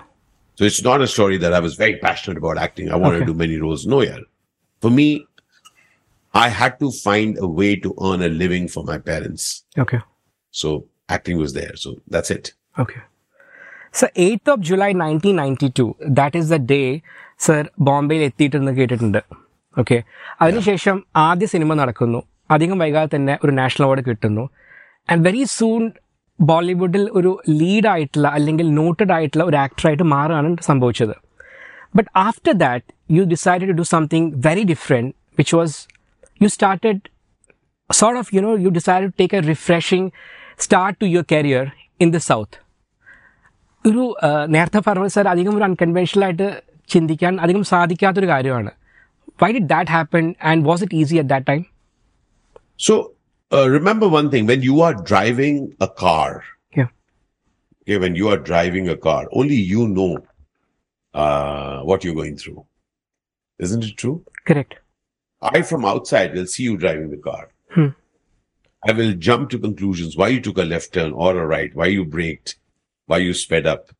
So 0.55 0.65
it's 0.65 0.83
not 0.83 1.01
a 1.01 1.07
story 1.07 1.37
that 1.37 1.53
I 1.53 1.59
was 1.59 1.75
very 1.75 1.97
passionate 1.97 2.37
about 2.37 2.57
acting. 2.67 2.91
I 2.91 2.95
wanted 2.95 3.17
Okay. 3.17 3.25
to 3.25 3.33
do 3.33 3.37
many 3.41 3.57
roles. 3.57 3.85
No, 3.85 4.01
yeah. 4.01 4.17
For 4.81 4.89
me, 4.89 5.25
I 6.33 6.47
had 6.49 6.79
to 6.79 6.91
find 6.91 7.37
a 7.39 7.47
way 7.47 7.75
to 7.75 7.93
earn 8.01 8.21
a 8.21 8.29
living 8.29 8.67
for 8.67 8.83
my 8.83 8.97
parents. 8.97 9.63
Okay. 9.77 9.99
So 10.51 10.73
acting 11.09 11.37
was 11.37 11.53
there. 11.53 11.75
So 11.75 11.89
that's 12.07 12.31
it. 12.31 12.53
Okay. 12.75 13.01
So 13.93 14.07
8th 14.23 14.49
of 14.49 14.59
July 14.61 14.91
1992, 14.93 15.87
that 16.19 16.35
is 16.35 16.49
the 16.49 16.61
day 16.75 16.87
sir 17.45 17.65
ബോംബെയിൽ 17.87 18.21
എത്തിയിട്ടെന്ന് 18.25 18.71
കേട്ടിട്ടുണ്ട് 18.77 19.19
okay 19.75 19.97
അതിനുശേഷം 20.41 20.95
ആദ്യ 21.27 21.47
cinema 21.53 21.73
നടക്കുന്നു 21.73 22.19
അധികം 22.49 22.81
വൈകാതെ 22.83 23.09
തന്നെ 23.13 23.33
ഒരു 23.43 23.51
നാഷണൽ 23.59 23.83
അവാർഡ് 23.85 24.03
കിട്ടുന്നു 24.07 24.43
ആൻഡ് 25.09 25.23
വെരി 25.27 25.43
സൂൺ 25.57 25.83
ബോളിവുഡിൽ 26.39 27.05
ഒരു 27.19 27.31
ലീഡായിട്ടുള്ള 27.61 28.27
അല്ലെങ്കിൽ 28.37 28.67
നോട്ടഡ് 28.79 29.13
ആയിട്ടുള്ള 29.17 29.45
ഒരു 29.51 29.59
ആക്ടറായിട്ട് 29.65 30.07
മാറുകയാണ് 30.15 30.51
സംഭവിച്ചത് 30.69 31.15
But 31.93 32.07
after 32.13 32.53
that, 32.55 32.83
you 33.09 33.25
decided 33.25 33.67
to 33.67 33.73
do 33.73 33.83
something 33.85 34.25
very 34.47 34.63
different, 34.63 35.15
which 35.37 35.53
was 35.53 35.87
you 36.41 36.49
started 36.49 37.09
sort 37.89 38.17
of, 38.17 38.31
you 38.31 38.41
know, 38.41 38.55
you 38.55 38.69
decided 38.71 39.07
to 39.11 39.17
take 39.17 39.33
a 39.33 39.41
refreshing 39.41 40.11
start 40.65 40.93
to 41.01 41.07
your 41.15 41.25
career 41.33 41.63
in 41.99 42.11
the 42.11 42.21
South. 42.29 42.53
ഒരു 43.85 44.03
ആ, 44.27 44.29
നേരത്തെ 44.55 44.79
പറഞ്ഞ 44.87 45.07
sir 45.15 45.25
അധികം 45.33 45.53
ഒരു 45.57 45.65
unconventional 45.67 46.23
ആയിട്ട് 46.27 46.47
ചിന്തിക്കാൻ 46.89 47.33
അധികം 47.45 47.63
സാധിക്കാത്തൊരു 47.71 48.27
കാര്യമാണ് 48.33 48.71
why 49.41 49.49
did 49.57 49.69
that 49.73 49.91
happen 49.95 50.25
and 50.51 50.65
was 50.69 50.83
it 50.85 50.97
easy 51.03 51.19
at 51.23 51.33
that 51.35 51.49
time 51.51 51.63
So 52.79 52.93
uh, 53.51 53.67
remember 53.69 54.07
one 54.09 54.27
thing: 54.31 54.43
when 54.51 54.61
you 54.67 54.75
are 54.87 54.93
driving 55.11 55.55
a 55.85 55.89
car, 56.03 56.29
Yeah. 56.75 56.89
okay, 57.81 57.97
when 58.03 58.13
you 58.19 58.27
are 58.33 58.37
driving 58.49 58.85
a 58.89 58.97
car, 59.07 59.21
only 59.39 59.57
you 59.71 59.83
know 59.95 60.11
uh, 61.15 61.75
what 61.89 62.03
you're 62.03 62.15
going 62.15 62.37
through. 62.41 62.59
Isn't 63.59 63.83
it 63.89 63.95
true? 64.03 64.17
Correct 64.49 64.77
I, 65.41 65.61
from 65.63 65.83
outside, 65.91 66.29
will 66.37 66.49
see 66.53 66.63
you 66.63 66.75
driving 66.77 67.09
the 67.09 67.21
car. 67.27 67.41
Hmm. 67.71 67.89
I 68.86 68.92
will 68.92 69.14
jump 69.14 69.48
to 69.50 69.58
conclusions 69.58 70.16
why 70.16 70.28
you 70.28 70.40
took 70.40 70.58
a 70.58 70.62
left 70.62 70.92
turn 70.92 71.12
or 71.12 71.38
a 71.38 71.46
right, 71.46 71.74
why 71.74 71.86
you 71.86 72.04
braked, 72.04 72.56
why 73.06 73.18
you 73.18 73.32
sped 73.32 73.66
up. 73.66 73.90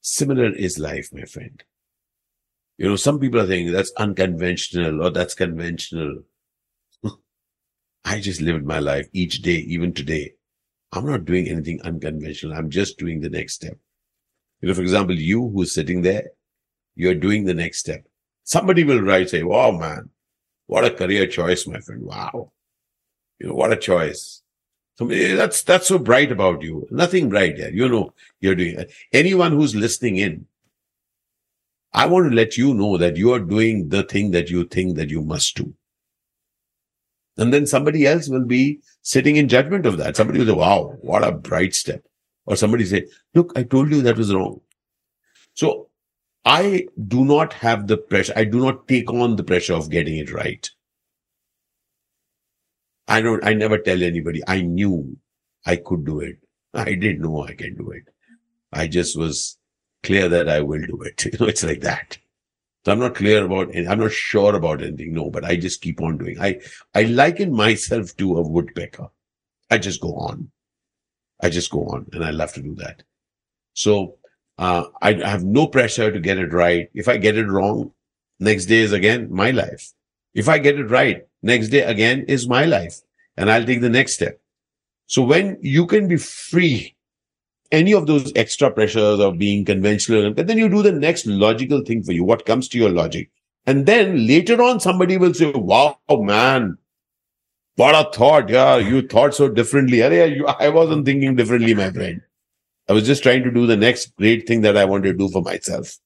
Similar 0.00 0.52
is 0.54 0.78
life, 0.78 1.10
my 1.12 1.24
friend. 1.24 1.62
You 2.78 2.88
know, 2.88 2.96
some 2.96 3.18
people 3.18 3.40
are 3.40 3.46
saying 3.46 3.72
that's 3.72 3.92
unconventional 3.96 5.02
or 5.04 5.10
that's 5.10 5.34
conventional. 5.34 6.22
I 8.04 8.20
just 8.20 8.40
lived 8.40 8.64
my 8.64 8.78
life 8.78 9.08
each 9.12 9.42
day, 9.42 9.56
even 9.56 9.92
today. 9.92 10.34
I'm 10.92 11.06
not 11.06 11.24
doing 11.24 11.48
anything 11.48 11.80
unconventional. 11.82 12.54
I'm 12.54 12.70
just 12.70 12.98
doing 12.98 13.20
the 13.20 13.30
next 13.30 13.54
step. 13.54 13.78
You 14.60 14.68
know, 14.68 14.74
for 14.74 14.82
example, 14.82 15.18
you 15.18 15.48
who's 15.48 15.74
sitting 15.74 16.02
there, 16.02 16.30
you're 16.94 17.14
doing 17.14 17.44
the 17.44 17.54
next 17.54 17.78
step. 17.78 18.06
Somebody 18.44 18.84
will 18.84 19.00
write, 19.00 19.30
say, 19.30 19.42
wow, 19.42 19.72
man, 19.72 20.10
what 20.66 20.84
a 20.84 20.90
career 20.90 21.26
choice, 21.26 21.66
my 21.66 21.80
friend. 21.80 22.02
Wow. 22.02 22.52
You 23.38 23.48
know, 23.48 23.54
what 23.54 23.72
a 23.72 23.76
choice. 23.76 24.42
Somebody, 24.98 25.24
eh, 25.24 25.36
that's, 25.36 25.62
that's 25.62 25.88
so 25.88 25.98
bright 25.98 26.30
about 26.30 26.62
you. 26.62 26.86
Nothing 26.90 27.28
bright 27.28 27.56
there. 27.56 27.72
You 27.72 27.88
know, 27.88 28.14
you're 28.40 28.54
doing 28.54 28.78
it. 28.78 28.92
Anyone 29.12 29.52
who's 29.52 29.74
listening 29.74 30.16
in, 30.16 30.46
I 31.92 32.06
want 32.06 32.30
to 32.30 32.34
let 32.34 32.56
you 32.56 32.72
know 32.74 32.96
that 32.96 33.16
you 33.16 33.32
are 33.32 33.40
doing 33.40 33.88
the 33.88 34.02
thing 34.02 34.30
that 34.30 34.48
you 34.48 34.64
think 34.64 34.96
that 34.96 35.10
you 35.10 35.22
must 35.22 35.56
do. 35.56 35.74
And 37.36 37.52
then 37.52 37.66
somebody 37.66 38.06
else 38.06 38.28
will 38.28 38.44
be 38.44 38.80
sitting 39.02 39.36
in 39.36 39.48
judgment 39.48 39.86
of 39.86 39.96
that. 39.98 40.16
Somebody 40.16 40.38
will 40.38 40.46
say, 40.46 40.52
wow, 40.52 40.96
what 41.00 41.24
a 41.24 41.32
bright 41.32 41.74
step. 41.74 42.02
Or 42.46 42.56
somebody 42.56 42.84
say, 42.84 43.06
look, 43.34 43.52
I 43.56 43.62
told 43.62 43.90
you 43.90 44.02
that 44.02 44.16
was 44.16 44.34
wrong. 44.34 44.60
So 45.54 45.88
I 46.44 46.88
do 47.08 47.24
not 47.24 47.52
have 47.54 47.86
the 47.86 47.96
pressure. 47.96 48.32
I 48.36 48.44
do 48.44 48.60
not 48.60 48.88
take 48.88 49.10
on 49.10 49.36
the 49.36 49.44
pressure 49.44 49.74
of 49.74 49.90
getting 49.90 50.16
it 50.16 50.32
right. 50.32 50.68
I 53.12 53.20
don't, 53.20 53.44
I 53.44 53.52
never 53.52 53.76
tell 53.76 54.02
anybody. 54.02 54.40
I 54.48 54.62
knew 54.62 55.18
I 55.66 55.76
could 55.76 56.06
do 56.06 56.20
it. 56.20 56.38
I 56.72 56.94
didn't 56.94 57.20
know 57.20 57.44
I 57.44 57.52
can 57.52 57.76
do 57.76 57.90
it. 57.90 58.04
I 58.72 58.86
just 58.86 59.18
was 59.18 59.58
clear 60.02 60.30
that 60.30 60.48
I 60.48 60.60
will 60.60 60.80
do 60.80 61.02
it. 61.02 61.22
You 61.32 61.38
know, 61.38 61.46
it's 61.46 61.62
like 61.62 61.82
that. 61.82 62.16
So 62.84 62.92
I'm 62.92 62.98
not 62.98 63.14
clear 63.14 63.44
about. 63.44 63.76
I'm 63.76 64.00
not 64.00 64.12
sure 64.12 64.56
about 64.56 64.82
anything. 64.82 65.12
No, 65.12 65.28
but 65.28 65.44
I 65.44 65.56
just 65.56 65.82
keep 65.82 66.00
on 66.00 66.16
doing. 66.16 66.40
I, 66.40 66.60
I 66.94 67.02
liken 67.02 67.52
myself 67.52 68.16
to 68.16 68.38
a 68.38 68.48
woodpecker. 68.48 69.08
I 69.70 69.76
just 69.76 70.00
go 70.00 70.14
on. 70.14 70.50
I 71.42 71.50
just 71.50 71.70
go 71.70 71.84
on 71.88 72.06
and 72.14 72.24
I 72.24 72.30
love 72.30 72.54
to 72.54 72.62
do 72.62 72.74
that. 72.76 73.02
So, 73.74 74.16
uh, 74.56 74.84
I 75.02 75.12
have 75.14 75.44
no 75.44 75.66
pressure 75.66 76.10
to 76.10 76.18
get 76.18 76.38
it 76.38 76.54
right. 76.54 76.88
If 76.94 77.08
I 77.08 77.18
get 77.18 77.36
it 77.36 77.46
wrong, 77.46 77.92
next 78.40 78.66
day 78.66 78.78
is 78.78 78.92
again 78.92 79.28
my 79.30 79.50
life. 79.50 79.92
If 80.34 80.48
I 80.48 80.58
get 80.58 80.78
it 80.78 80.86
right, 80.86 81.26
next 81.42 81.68
day 81.68 81.82
again 81.82 82.24
is 82.28 82.48
my 82.48 82.64
life 82.64 83.00
and 83.36 83.50
I'll 83.50 83.64
take 83.64 83.80
the 83.80 83.88
next 83.88 84.14
step. 84.14 84.40
So 85.06 85.22
when 85.22 85.58
you 85.60 85.86
can 85.86 86.08
be 86.08 86.16
free, 86.16 86.94
any 87.70 87.92
of 87.94 88.06
those 88.06 88.32
extra 88.36 88.70
pressures 88.70 89.18
of 89.18 89.38
being 89.38 89.64
conventional, 89.64 90.32
but 90.32 90.46
then 90.46 90.58
you 90.58 90.68
do 90.68 90.82
the 90.82 90.92
next 90.92 91.26
logical 91.26 91.82
thing 91.82 92.02
for 92.02 92.12
you, 92.12 92.24
what 92.24 92.44
comes 92.46 92.68
to 92.68 92.78
your 92.78 92.90
logic. 92.90 93.30
And 93.66 93.86
then 93.86 94.26
later 94.26 94.60
on, 94.62 94.80
somebody 94.80 95.16
will 95.16 95.34
say, 95.34 95.50
wow, 95.52 95.98
man, 96.10 96.76
what 97.76 97.94
a 97.94 98.10
thought. 98.16 98.48
Yeah, 98.48 98.76
you 98.76 99.06
thought 99.06 99.34
so 99.34 99.48
differently. 99.48 99.98
Arey, 99.98 100.36
you- 100.36 100.46
I 100.46 100.68
wasn't 100.68 101.06
thinking 101.06 101.36
differently, 101.36 101.74
my 101.74 101.90
friend. 101.90 102.20
I 102.88 102.92
was 102.92 103.06
just 103.06 103.22
trying 103.22 103.44
to 103.44 103.50
do 103.50 103.66
the 103.66 103.76
next 103.76 104.14
great 104.16 104.46
thing 104.46 104.60
that 104.62 104.76
I 104.76 104.84
wanted 104.84 105.12
to 105.12 105.18
do 105.18 105.28
for 105.28 105.40
myself. 105.42 105.96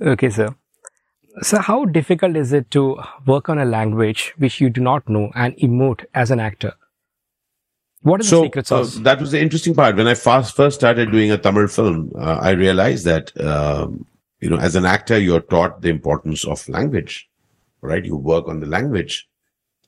Okay, 0.00 0.28
sir. 0.30 0.54
So, 1.42 1.58
how 1.60 1.84
difficult 1.84 2.34
is 2.36 2.52
it 2.52 2.70
to 2.70 2.98
work 3.26 3.48
on 3.48 3.58
a 3.58 3.64
language 3.64 4.32
which 4.38 4.60
you 4.60 4.70
do 4.70 4.80
not 4.80 5.08
know 5.08 5.30
and 5.34 5.54
emote 5.58 6.04
as 6.14 6.30
an 6.30 6.40
actor? 6.40 6.74
What 8.02 8.20
is 8.20 8.30
the 8.30 8.42
secret 8.42 8.72
uh, 8.72 8.84
sauce? 8.84 8.94
that 8.96 9.20
was 9.20 9.32
the 9.32 9.40
interesting 9.40 9.74
part. 9.74 9.96
When 9.96 10.06
I 10.06 10.14
first 10.14 10.56
first 10.56 10.76
started 10.76 11.10
doing 11.10 11.30
a 11.30 11.36
Tamil 11.36 11.66
film, 11.66 12.12
uh, 12.16 12.38
I 12.40 12.50
realized 12.50 13.04
that 13.04 13.38
um, 13.40 14.06
you 14.40 14.48
know, 14.48 14.58
as 14.58 14.76
an 14.76 14.86
actor, 14.86 15.18
you're 15.18 15.40
taught 15.40 15.82
the 15.82 15.88
importance 15.88 16.44
of 16.44 16.68
language, 16.68 17.28
right? 17.80 18.04
You 18.04 18.16
work 18.16 18.48
on 18.48 18.60
the 18.60 18.66
language, 18.66 19.28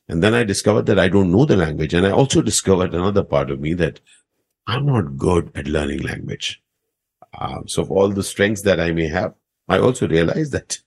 and 0.09 0.23
then 0.23 0.35
I 0.35 0.45
discovered 0.45 0.87
that 0.87 0.99
I 0.99 1.09
don't 1.09 1.33
know 1.33 1.45
the 1.45 1.57
language, 1.57 1.95
and 1.95 2.07
I 2.07 2.11
also 2.11 2.43
discovered 2.43 2.95
another 2.95 3.25
part 3.25 3.51
of 3.51 3.61
me 3.61 3.75
that 3.75 4.01
I'm 4.67 4.85
not 4.85 5.17
good 5.17 5.51
at 5.55 5.67
learning 5.67 6.01
language. 6.01 6.63
Um, 7.39 7.69
so, 7.69 7.83
of 7.83 7.91
all 7.91 8.09
the 8.09 8.23
strengths 8.23 8.63
that 8.63 8.81
I 8.81 8.93
may 8.93 9.09
have, 9.09 9.35
I 9.69 9.79
also 9.79 10.09
realized 10.09 10.53
that 10.53 10.79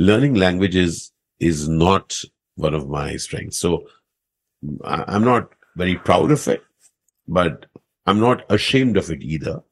learning 0.00 0.34
languages 0.34 1.12
is 1.38 1.68
not 1.68 2.18
one 2.56 2.74
of 2.74 2.88
my 2.88 3.16
strengths. 3.16 3.58
So, 3.58 3.86
I'm 4.84 5.24
not 5.24 5.52
very 5.76 5.96
proud 5.96 6.30
of 6.30 6.46
it, 6.48 6.62
but 7.28 7.66
I'm 8.06 8.20
not 8.20 8.44
ashamed 8.50 8.96
of 8.96 9.10
it 9.10 9.22
either. 9.22 9.62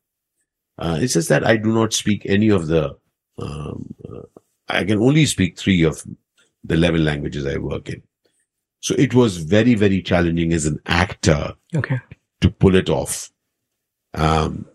Uh, 0.79 0.99
it's 1.01 1.14
just 1.14 1.29
that 1.29 1.47
I 1.47 1.57
do 1.57 1.73
not 1.75 1.93
speak 1.93 2.25
any 2.27 2.49
of 2.51 2.69
the, 2.69 2.97
um, 3.38 3.95
uh, 4.09 4.23
I 4.69 4.85
can 4.85 4.99
only 4.99 5.27
speak 5.27 5.59
three 5.59 5.83
of 5.83 6.03
the 6.64 6.75
11 6.75 7.05
languages 7.05 7.47
I 7.47 7.57
work 7.59 7.88
in. 7.88 8.03
So 8.81 8.95
it 8.97 9.12
was 9.14 9.38
very, 9.38 9.75
very 9.75 10.03
challenging 10.03 10.53
as 10.53 10.67
an 10.67 10.79
actor 10.87 11.55
Okay. 11.75 11.99
to 12.43 12.51
pull 12.51 12.77
it 12.77 12.88
off. 12.88 13.31
Um, 14.14 14.67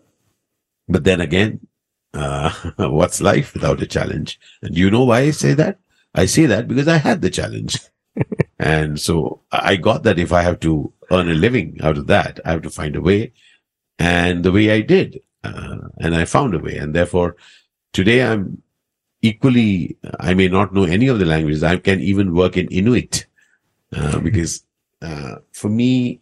but 0.88 1.04
then 1.04 1.20
again, 1.20 1.66
uh, 2.14 2.50
what's 2.88 3.20
life 3.20 3.54
without 3.54 3.82
a 3.82 3.86
challenge? 3.86 4.40
And 4.62 4.76
you 4.76 4.90
know 4.90 5.04
why 5.04 5.20
I 5.20 5.30
say 5.30 5.54
that? 5.54 5.78
I 6.14 6.26
say 6.26 6.46
that 6.46 6.68
because 6.68 6.88
I 6.88 6.98
had 6.98 7.20
the 7.20 7.30
challenge. 7.30 7.78
and 8.58 9.00
so 9.00 9.40
I 9.50 9.76
got 9.76 10.04
that 10.04 10.18
if 10.18 10.32
I 10.32 10.42
have 10.42 10.60
to 10.60 10.92
earn 11.10 11.28
a 11.28 11.34
living 11.34 11.78
out 11.82 11.98
of 11.98 12.06
that, 12.06 12.40
I 12.44 12.52
have 12.52 12.62
to 12.62 12.70
find 12.70 12.96
a 12.96 13.00
way. 13.00 13.32
And 13.98 14.44
the 14.44 14.52
way 14.52 14.70
I 14.70 14.80
did, 14.80 15.20
uh, 15.42 15.78
and 15.98 16.14
I 16.14 16.24
found 16.24 16.54
a 16.54 16.58
way. 16.58 16.76
And 16.76 16.94
therefore, 16.94 17.36
today 17.92 18.22
I'm 18.22 18.62
equally, 19.22 19.96
I 20.20 20.34
may 20.34 20.48
not 20.48 20.74
know 20.74 20.84
any 20.84 21.08
of 21.08 21.18
the 21.18 21.24
languages. 21.24 21.62
I 21.62 21.76
can 21.78 22.00
even 22.00 22.34
work 22.34 22.56
in 22.56 22.68
Inuit 22.68 23.26
uh, 23.96 24.18
because 24.20 24.64
uh, 25.02 25.36
for 25.52 25.68
me, 25.68 26.20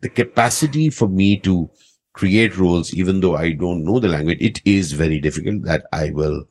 the 0.00 0.08
capacity 0.08 0.90
for 0.90 1.08
me 1.08 1.36
to 1.38 1.70
create 2.13 2.57
roles, 2.57 2.93
even 2.93 3.21
though 3.21 3.35
I 3.35 3.51
don't 3.51 3.83
know 3.83 3.99
the 3.99 4.07
language, 4.07 4.39
it 4.41 4.61
is 4.65 4.93
very 4.93 5.19
difficult. 5.19 5.63
That 5.63 5.85
I 5.91 6.11
will 6.11 6.45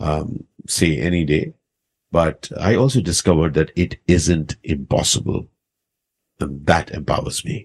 um, 0.00 0.44
say 0.66 0.98
any 0.98 1.24
day. 1.24 1.54
But 2.12 2.50
I 2.60 2.74
also 2.76 3.00
discovered 3.00 3.54
that 3.54 3.72
it 3.76 3.96
isn't 4.06 4.56
impossible. 4.62 5.48
And 6.40 6.66
that 6.66 6.90
empowers 6.98 7.38
me. 7.48 7.56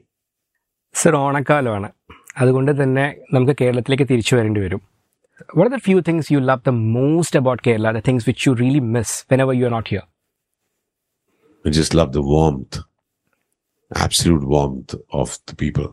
sir 1.02 1.14
ഓണക്കാലമാണ് 1.24 1.90
അതുകൊണ്ട് 2.42 2.72
തന്നെ 2.80 3.06
നമുക്ക് 3.36 3.54
കേരളത്തിലേക്ക് 3.62 4.08
തിരിച്ചു 4.12 4.34
വരേണ്ടി 4.38 4.62
വരും 4.66 4.82
What 5.58 5.66
are 5.68 5.74
the 5.76 5.84
few 5.88 6.00
things 6.08 6.30
you 6.34 6.40
love 6.50 6.62
the 6.70 6.72
most 6.72 7.34
about 7.40 7.60
Kerala, 7.66 7.92
the 7.98 8.02
things 8.08 8.26
which 8.28 8.42
you 8.46 8.52
really 8.54 8.80
miss 8.96 9.12
whenever 9.30 9.54
you 9.60 9.66
are 9.68 9.76
not 9.78 9.88
here? 9.88 10.04
I 11.66 11.70
just 11.80 11.94
love 12.00 12.12
the 12.18 12.22
warmth, 12.22 12.76
absolute 14.06 14.46
warmth 14.54 14.94
of 15.22 15.40
the 15.48 15.56
people, 15.56 15.88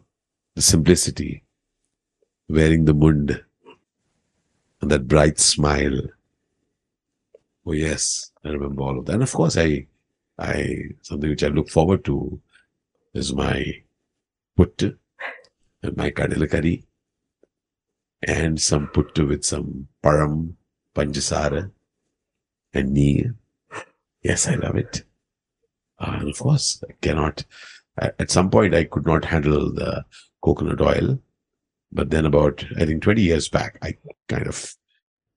the 0.55 0.61
simplicity, 0.61 1.43
wearing 2.47 2.85
the 2.85 2.93
mund, 2.93 3.43
and 4.81 4.91
that 4.91 5.07
bright 5.07 5.39
smile. 5.39 6.01
Oh 7.65 7.71
yes, 7.71 8.31
I 8.43 8.49
remember 8.49 8.83
all 8.83 8.99
of 8.99 9.05
that. 9.05 9.13
And 9.13 9.23
of 9.23 9.31
course, 9.31 9.57
I, 9.57 9.87
I 10.37 10.89
something 11.01 11.29
which 11.29 11.43
I 11.43 11.47
look 11.47 11.69
forward 11.69 12.03
to 12.05 12.41
is 13.13 13.33
my 13.33 13.83
puttu 14.57 14.97
and 15.81 15.97
my 15.97 16.11
kadilakari, 16.11 16.83
and 18.27 18.59
some 18.61 18.87
puttu 18.87 19.27
with 19.27 19.45
some 19.45 19.87
param, 20.03 20.53
panjasara, 20.95 21.71
and 22.73 22.93
neer. 22.93 23.35
Yes, 24.21 24.47
I 24.47 24.55
love 24.55 24.75
it. 24.75 25.03
Uh, 25.99 26.17
and 26.19 26.29
of 26.29 26.37
course, 26.39 26.83
I 26.87 26.93
cannot. 27.01 27.45
At 27.97 28.15
at 28.19 28.31
some 28.31 28.49
point, 28.49 28.75
I 28.75 28.83
could 28.83 29.05
not 29.05 29.25
handle 29.25 29.71
the 29.71 30.05
coconut 30.43 30.81
oil, 30.81 31.19
but 31.91 32.09
then 32.09 32.25
about 32.25 32.63
I 32.77 32.85
think 32.85 33.01
twenty 33.03 33.21
years 33.21 33.49
back, 33.49 33.77
I 33.81 33.97
kind 34.27 34.47
of 34.47 34.75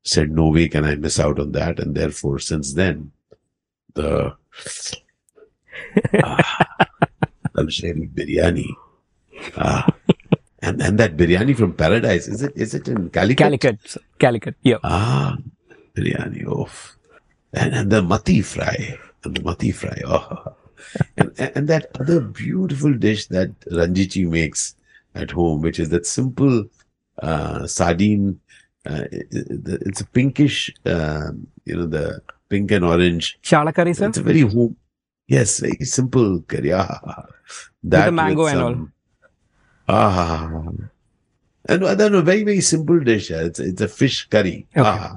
said, 0.07 0.31
no 0.31 0.49
way 0.49 0.69
can 0.69 0.85
I 0.85 0.95
miss 0.95 1.19
out 1.19 1.39
on 1.39 1.53
that. 1.53 1.79
And 1.81 1.95
therefore, 1.95 2.39
since 2.39 2.75
then, 2.75 3.11
the 3.95 4.35
ah, 6.23 6.77
luxury 7.55 8.09
biryani. 8.15 8.69
Ah, 9.57 9.87
and, 10.61 10.81
and 10.81 10.99
that 10.99 11.17
biryani 11.17 11.57
from 11.57 11.75
paradise, 11.75 12.29
is 12.29 12.43
it, 12.43 12.53
is 12.57 12.75
it 12.75 12.89
in 12.89 13.11
Calicut? 13.11 13.39
Calicut. 13.39 13.97
Calicut. 14.19 14.55
Yeah. 14.63 14.79
Ah, 14.85 15.37
biryani. 15.95 16.47
Oh, 16.47 16.71
and, 17.53 17.75
and 17.75 17.91
the 17.91 18.03
mati 18.03 18.43
fry. 18.43 18.99
And 19.25 19.37
the 19.37 19.43
mati 19.43 19.73
fry. 19.73 20.01
Oh. 20.07 20.55
and, 21.17 21.33
and 21.39 21.69
that 21.69 21.91
other 21.99 22.21
beautiful 22.21 22.95
dish 22.95 23.27
that 23.27 23.59
Ranjichi 23.61 24.29
makes 24.29 24.76
at 25.17 25.31
home, 25.33 25.61
which 25.63 25.79
is 25.81 25.89
that 25.91 26.07
simple 26.07 26.65
uh, 27.23 27.67
sardine. 27.67 28.41
Uh, 28.89 29.05
it- 29.11 29.29
it- 29.33 29.83
it's 29.87 30.01
a 30.01 30.07
pinkish, 30.07 30.73
um, 30.85 31.47
you 31.65 31.75
know, 31.77 31.87
the 31.87 32.21
pink 32.49 32.71
and 32.71 32.85
orange. 32.85 33.39
Shala 33.43 33.75
curry, 33.75 33.95
sir? 33.95 34.09
It's 34.09 34.19
a 34.19 34.23
very 34.23 34.41
home. 34.43 34.77
Yes, 35.27 35.59
very 35.61 35.85
simple 35.85 36.41
curry. 36.43 36.73
Ah, 36.73 37.25
the 37.83 38.13
mango 38.13 38.47
and 38.47 38.61
all. 38.61 38.89
Ah, 39.89 40.63
and 41.69 41.85
I 41.85 41.95
don't 41.95 42.13
know, 42.13 42.23
very 42.23 42.45
very 42.45 42.61
simple 42.61 43.01
dish. 43.01 43.31
yeah. 43.31 43.43
It's 43.43 43.59
it's 43.59 43.81
a 43.81 43.89
fish 43.89 44.29
curry. 44.29 44.67
Okay. 44.77 44.87
Ah, 44.89 45.17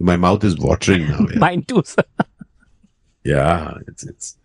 my 0.00 0.16
mouth 0.16 0.42
is 0.44 0.58
watering 0.58 1.06
now. 1.08 1.26
Yeah. 1.30 1.38
Mine 1.38 1.62
too, 1.62 1.82
sir. 1.84 2.02
Yeah, 3.24 3.78
it's 3.88 4.04
it's 4.04 4.36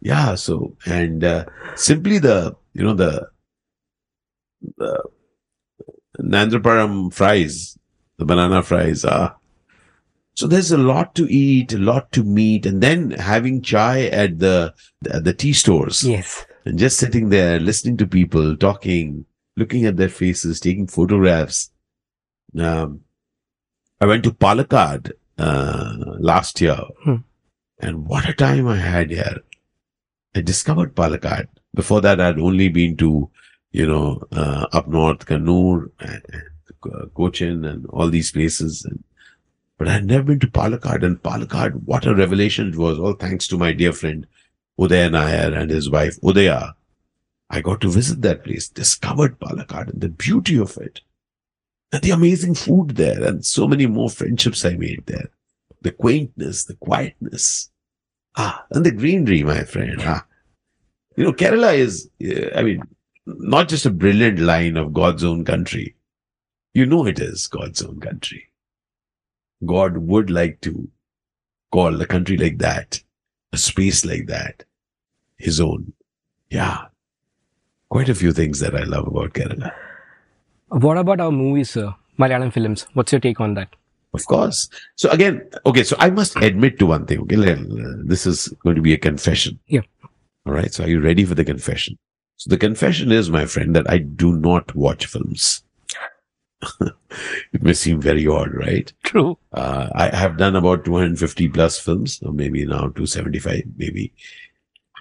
yeah. 0.00 0.34
So 0.34 0.76
and 0.86 1.22
uh, 1.24 1.44
simply 1.76 2.18
the 2.18 2.54
you 2.74 2.82
know 2.84 2.94
the 2.94 3.28
the 4.76 5.02
Nandraparam 6.20 7.12
fries, 7.12 7.78
the 8.16 8.24
banana 8.24 8.62
fries. 8.62 9.04
Ah, 9.04 9.36
so 10.34 10.46
there's 10.46 10.72
a 10.72 10.78
lot 10.78 11.14
to 11.16 11.26
eat, 11.32 11.72
a 11.72 11.78
lot 11.78 12.10
to 12.12 12.24
meet, 12.24 12.66
and 12.66 12.80
then 12.82 13.10
having 13.12 13.62
chai 13.62 14.06
at 14.06 14.38
the 14.38 14.74
at 15.10 15.24
the 15.24 15.32
tea 15.34 15.52
stores 15.52 16.02
Yes. 16.04 16.44
and 16.64 16.78
just 16.78 16.98
sitting 16.98 17.28
there 17.28 17.58
listening 17.60 17.96
to 17.98 18.06
people 18.06 18.56
talking, 18.56 19.26
looking 19.56 19.84
at 19.84 19.96
their 19.96 20.08
faces, 20.08 20.60
taking 20.60 20.86
photographs. 20.86 21.70
Um, 22.58 23.02
I 24.00 24.06
went 24.06 24.24
to 24.24 24.30
Palakkad 24.32 25.12
uh, 25.38 25.94
last 26.18 26.60
year, 26.60 26.78
Hmm. 27.04 27.16
and 27.80 28.06
what 28.06 28.28
a 28.28 28.32
time 28.32 28.66
I 28.66 28.76
had 28.76 29.10
here! 29.10 29.38
I 30.34 30.40
discovered 30.40 30.94
Palakkad. 30.96 31.46
Before 31.74 32.00
that, 32.00 32.20
I'd 32.20 32.38
only 32.38 32.68
been 32.68 32.96
to, 32.98 33.30
you 33.72 33.86
know, 33.86 34.22
uh, 34.32 34.66
up 34.72 34.88
north, 34.88 35.26
Kannur 35.26 35.90
and, 36.00 36.22
and 36.32 37.14
Cochin 37.14 37.64
and 37.64 37.86
all 37.86 38.08
these 38.08 38.30
places. 38.30 38.84
And, 38.84 39.02
but 39.76 39.88
I'd 39.88 40.06
never 40.06 40.24
been 40.24 40.40
to 40.40 40.46
Palakkad, 40.46 41.04
and 41.04 41.22
Palakkad, 41.22 41.84
what 41.84 42.06
a 42.06 42.14
revelation 42.14 42.68
it 42.68 42.76
was! 42.76 42.98
All 42.98 43.12
thanks 43.12 43.46
to 43.48 43.58
my 43.58 43.72
dear 43.72 43.92
friend 43.92 44.26
Uday 44.78 45.10
Nair 45.10 45.54
and 45.54 45.70
his 45.70 45.90
wife 45.90 46.20
Udaya. 46.20 46.72
I 47.50 47.60
got 47.60 47.80
to 47.80 47.88
visit 47.88 48.20
that 48.22 48.44
place, 48.44 48.68
discovered 48.68 49.38
Palakkad 49.38 49.92
and 49.92 50.00
the 50.00 50.08
beauty 50.08 50.58
of 50.58 50.76
it. 50.78 51.00
And 51.92 52.02
the 52.02 52.10
amazing 52.10 52.54
food 52.54 52.90
there, 52.96 53.22
and 53.22 53.44
so 53.44 53.66
many 53.66 53.86
more 53.86 54.10
friendships 54.10 54.64
I 54.64 54.74
made 54.74 55.04
there. 55.06 55.30
The 55.80 55.92
quaintness, 55.92 56.64
the 56.64 56.74
quietness. 56.74 57.70
Ah, 58.36 58.66
and 58.70 58.84
the 58.84 58.90
greenery, 58.90 59.42
my 59.42 59.64
friend. 59.64 59.96
Ah. 60.00 60.26
You 61.16 61.24
know, 61.24 61.32
Kerala 61.32 61.74
is, 61.76 62.10
uh, 62.22 62.50
I 62.54 62.62
mean, 62.62 62.82
not 63.36 63.68
just 63.68 63.86
a 63.86 63.90
brilliant 63.90 64.38
line 64.38 64.76
of 64.76 64.92
God's 64.92 65.22
own 65.22 65.44
country. 65.44 65.94
You 66.72 66.86
know 66.86 67.06
it 67.06 67.20
is 67.20 67.46
God's 67.46 67.82
own 67.82 68.00
country. 68.00 68.48
God 69.64 69.98
would 69.98 70.30
like 70.30 70.60
to 70.62 70.88
call 71.72 72.00
a 72.00 72.06
country 72.06 72.36
like 72.36 72.58
that, 72.58 73.02
a 73.52 73.58
space 73.58 74.04
like 74.04 74.26
that, 74.28 74.64
his 75.36 75.60
own. 75.60 75.92
Yeah. 76.50 76.86
Quite 77.90 78.08
a 78.08 78.14
few 78.14 78.32
things 78.32 78.60
that 78.60 78.74
I 78.74 78.84
love 78.84 79.06
about 79.06 79.32
Kerala. 79.34 79.72
What 80.68 80.98
about 80.98 81.20
our 81.20 81.32
movies, 81.32 81.70
sir? 81.70 81.94
Malayalam 82.18 82.52
films. 82.52 82.86
What's 82.94 83.12
your 83.12 83.20
take 83.20 83.40
on 83.40 83.54
that? 83.54 83.74
Of 84.14 84.26
course. 84.26 84.68
So 84.96 85.10
again, 85.10 85.48
okay, 85.66 85.84
so 85.84 85.96
I 85.98 86.10
must 86.10 86.36
admit 86.36 86.78
to 86.78 86.86
one 86.86 87.06
thing. 87.06 87.20
Okay, 87.20 87.36
this 88.04 88.26
is 88.26 88.48
going 88.62 88.76
to 88.76 88.82
be 88.82 88.94
a 88.94 88.98
confession. 88.98 89.58
Yeah. 89.66 89.82
All 90.46 90.54
right. 90.54 90.72
So 90.72 90.84
are 90.84 90.88
you 90.88 91.00
ready 91.00 91.24
for 91.24 91.34
the 91.34 91.44
confession? 91.44 91.98
So 92.38 92.50
the 92.50 92.56
confession 92.56 93.10
is, 93.10 93.28
my 93.28 93.46
friend, 93.46 93.74
that 93.74 93.90
I 93.90 93.98
do 93.98 94.32
not 94.32 94.74
watch 94.76 95.06
films. 95.06 95.64
it 96.80 97.62
may 97.62 97.72
seem 97.72 98.00
very 98.00 98.28
odd, 98.28 98.54
right? 98.54 98.92
True. 99.02 99.36
Uh, 99.52 99.88
I 99.92 100.14
have 100.14 100.36
done 100.36 100.54
about 100.54 100.84
250 100.84 101.48
plus 101.48 101.80
films, 101.80 102.22
or 102.22 102.32
maybe 102.32 102.64
now 102.64 102.82
275, 102.94 103.64
maybe. 103.76 104.12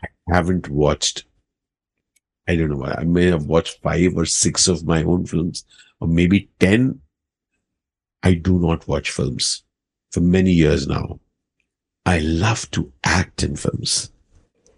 I 0.04 0.08
haven't 0.36 0.67
watched, 0.69 1.26
I 2.47 2.56
don't 2.56 2.71
know, 2.71 2.78
why. 2.78 2.95
I 2.97 3.04
may 3.04 3.26
have 3.26 3.45
watched 3.45 3.84
five 3.84 4.15
or 4.15 4.26
six 4.26 4.67
of 4.67 4.88
my 4.88 5.04
own 5.04 5.28
films, 5.28 5.63
or 6.00 6.08
maybe 6.08 6.50
10. 6.60 7.02
I 8.23 8.34
do 8.34 8.58
not 8.58 8.88
watch 8.88 9.12
films 9.12 9.63
for 10.10 10.21
many 10.21 10.54
years 10.54 10.88
now. 10.88 11.19
I 12.04 12.17
love 12.17 12.71
to 12.71 12.91
act 13.04 13.43
in 13.43 13.58
films. 13.58 14.12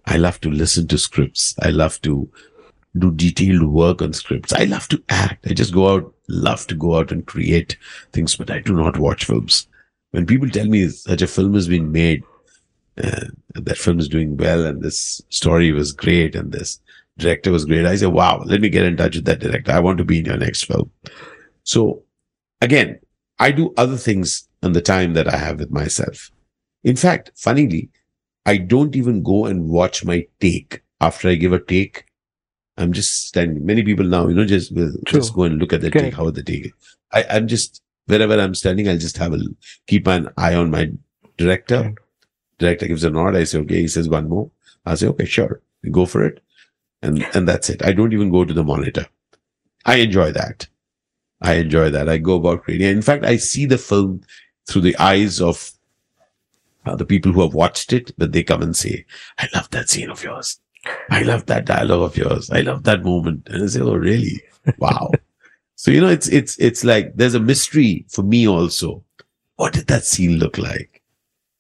I 0.10 0.18
love 0.18 0.42
to 0.42 0.50
listen 0.50 0.88
to 0.88 0.98
scripts. 0.98 1.54
I 1.62 1.70
love 1.70 2.02
to 2.02 2.28
do 2.98 3.12
detailed 3.12 3.64
work 3.64 4.02
on 4.02 4.14
scripts. 4.14 4.52
I 4.52 4.64
love 4.64 4.88
to 4.90 5.04
act. 5.10 5.46
I 5.48 5.54
just 5.54 5.72
go 5.72 5.94
out, 5.94 6.14
love 6.28 6.66
to 6.68 6.76
go 6.76 6.98
out 6.98 7.12
and 7.12 7.28
create 7.28 7.78
things, 8.12 8.36
but 8.36 8.50
I 8.50 8.60
do 8.60 8.74
not 8.74 8.98
watch 8.98 9.26
films. 9.26 9.68
When 10.12 10.26
people 10.26 10.50
tell 10.50 10.66
me 10.66 10.90
such 10.90 11.22
a 11.22 11.28
film 11.28 11.54
has 11.54 11.68
been 11.68 11.92
made, 11.92 12.24
uh, 13.04 13.28
that 13.54 13.78
film 13.78 14.00
is 14.00 14.10
doing 14.10 14.36
well, 14.36 14.66
and 14.66 14.82
this 14.82 15.22
story 15.30 15.72
was 15.72 15.92
great, 15.92 16.36
and 16.36 16.52
this 16.52 16.82
director 17.20 17.52
was 17.52 17.66
great, 17.66 17.86
I 17.86 17.96
say, 17.96 18.08
wow, 18.08 18.42
let 18.46 18.62
me 18.62 18.70
get 18.70 18.86
in 18.86 18.98
touch 18.98 19.16
with 19.16 19.26
that 19.26 19.40
director. 19.40 19.72
I 19.72 19.80
want 19.80 20.00
to 20.00 20.04
be 20.04 20.20
in 20.20 20.26
your 20.26 20.38
next 20.38 20.64
film. 20.66 20.90
So 21.64 22.02
again, 22.62 23.00
I 23.38 23.52
do 23.52 23.74
other 23.78 23.98
things 23.98 24.48
in 24.64 24.74
the 24.74 24.82
time 24.82 25.14
that 25.14 25.28
I 25.28 25.38
have 25.38 25.60
with 25.60 25.70
myself. 25.70 26.32
In 26.84 26.96
fact, 26.96 27.32
funnily, 27.36 27.90
I 28.50 28.58
don't 28.58 28.96
even 28.96 29.22
go 29.22 29.46
and 29.46 29.70
watch 29.70 30.04
my 30.04 30.26
take 30.40 30.82
after 31.00 31.30
I 31.30 31.36
give 31.36 31.54
a 31.54 31.60
take. 31.60 32.06
I'm 32.78 32.94
just 32.94 33.28
standing. 33.28 33.64
Many 33.64 33.84
people 33.84 34.06
now, 34.06 34.28
you 34.28 34.34
know, 34.34 34.46
just 34.46 34.74
will 34.74 34.92
True. 35.06 35.20
just 35.20 35.36
go 35.36 35.44
and 35.44 35.60
look 35.60 35.72
at 35.72 35.82
the 35.82 35.92
Correct. 35.92 36.06
take, 36.06 36.14
how 36.16 36.32
the 36.32 36.42
take. 36.42 36.74
I, 37.12 37.26
I'm 37.30 37.48
just 37.48 37.84
wherever 38.08 38.40
I'm 38.40 38.56
standing, 38.56 38.90
I'll 38.90 38.98
just 38.98 39.18
have 39.18 39.34
a 39.34 39.40
keep 39.86 40.08
an 40.08 40.30
eye 40.36 40.56
on 40.56 40.72
my 40.72 40.90
director. 41.38 41.82
Correct. 41.82 42.00
Director 42.58 42.88
gives 42.88 43.04
a 43.04 43.12
nod. 43.12 43.36
I 43.36 43.44
say, 43.44 43.60
okay. 43.60 43.82
He 43.82 43.88
says 43.88 44.10
one 44.10 44.28
more. 44.28 44.50
I 44.84 44.96
say, 44.96 45.08
okay, 45.10 45.26
sure, 45.26 45.62
go 45.92 46.08
for 46.08 46.26
it, 46.26 46.42
and 47.04 47.24
and 47.36 47.48
that's 47.48 47.70
it. 47.70 47.86
I 47.86 47.94
don't 47.94 48.14
even 48.14 48.32
go 48.32 48.46
to 48.46 48.54
the 48.54 48.64
monitor. 48.64 49.06
I 49.86 49.98
enjoy 49.98 50.32
that. 50.32 50.68
I 51.42 51.54
enjoy 51.56 51.92
that. 51.92 52.10
I 52.10 52.18
go 52.18 52.38
about 52.38 52.64
creating. 52.64 52.90
In 52.90 53.04
fact, 53.04 53.26
I 53.26 53.38
see 53.38 53.68
the 53.68 53.78
film 53.78 54.22
through 54.68 54.82
the 54.82 54.98
eyes 54.98 55.40
of 55.40 55.72
uh, 56.86 56.96
the 56.96 57.06
people 57.06 57.32
who 57.32 57.42
have 57.42 57.54
watched 57.54 57.94
it, 57.94 58.12
but 58.18 58.32
they 58.32 58.44
come 58.44 58.62
and 58.62 58.76
say, 58.76 59.06
I 59.38 59.48
love 59.54 59.70
that 59.72 59.90
scene 59.90 60.10
of 60.10 60.24
yours. 60.24 60.60
I 61.10 61.24
love 61.24 61.46
that 61.48 61.66
dialogue 61.66 62.12
of 62.12 62.18
yours. 62.18 62.50
I 62.50 62.62
love 62.62 62.84
that 62.84 63.04
moment. 63.04 63.48
And 63.50 63.64
I 63.64 63.68
say, 63.68 63.82
Oh, 63.82 63.96
really? 63.96 64.42
Wow. 64.78 65.12
so, 65.76 65.92
you 65.92 66.02
know, 66.02 66.10
it's, 66.10 66.28
it's, 66.30 66.58
it's 66.58 66.84
like 66.84 67.16
there's 67.16 67.36
a 67.36 67.40
mystery 67.40 68.06
for 68.10 68.24
me 68.24 68.48
also. 68.48 69.04
What 69.58 69.74
did 69.74 69.88
that 69.88 70.06
scene 70.06 70.38
look 70.38 70.58
like? 70.58 71.02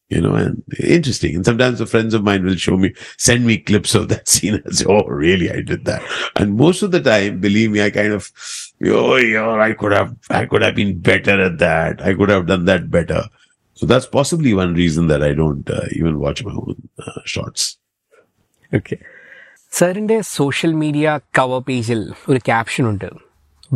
You 0.10 0.22
know, 0.22 0.34
and 0.34 0.64
interesting. 0.80 1.36
And 1.36 1.46
sometimes 1.46 1.78
the 1.78 1.86
friends 1.86 2.16
of 2.16 2.24
mine 2.24 2.44
will 2.44 2.56
show 2.56 2.78
me, 2.78 2.96
send 3.18 3.46
me 3.46 3.60
clips 3.60 3.94
of 3.94 4.08
that 4.08 4.28
scene 4.30 4.56
and 4.64 4.76
say, 4.76 4.86
Oh, 4.88 5.04
really? 5.04 5.52
I 5.52 5.62
did 5.62 5.86
that. 5.86 6.02
And 6.36 6.56
most 6.56 6.82
of 6.82 6.92
the 6.92 7.02
time, 7.02 7.40
believe 7.40 7.72
me, 7.72 7.84
I 7.84 7.90
kind 7.90 8.14
of, 8.14 8.32
oh, 8.86 9.18
yeah, 9.18 9.52
I 9.52 9.74
could 9.74 9.92
have, 9.92 10.16
I 10.30 10.46
could 10.46 10.64
have 10.64 10.76
been 10.76 11.00
better 11.00 11.42
at 11.42 11.60
that. 11.60 12.02
I 12.02 12.16
could 12.16 12.30
have 12.30 12.48
done 12.48 12.66
that 12.66 12.90
better. 12.90 13.26
So 13.79 13.87
that's 13.87 14.07
possibly 14.09 14.55
one 14.55 14.73
reason 14.75 15.09
that 15.09 15.23
I 15.23 15.33
don't 15.35 15.69
uh, 15.69 15.81
even 15.93 16.19
watch 16.19 16.45
my 16.45 16.55
own 16.55 16.77
uh, 17.05 17.21
shorts. 17.27 17.63
Okay 18.73 18.97
സാറിൻ്റെ 19.73 20.17
social 20.31 20.73
media 20.83 21.07
cover 21.39 21.61
പേജിൽ 21.69 22.01
ഒരു 22.31 22.41
caption 22.49 22.85
ഉണ്ട് 22.91 23.07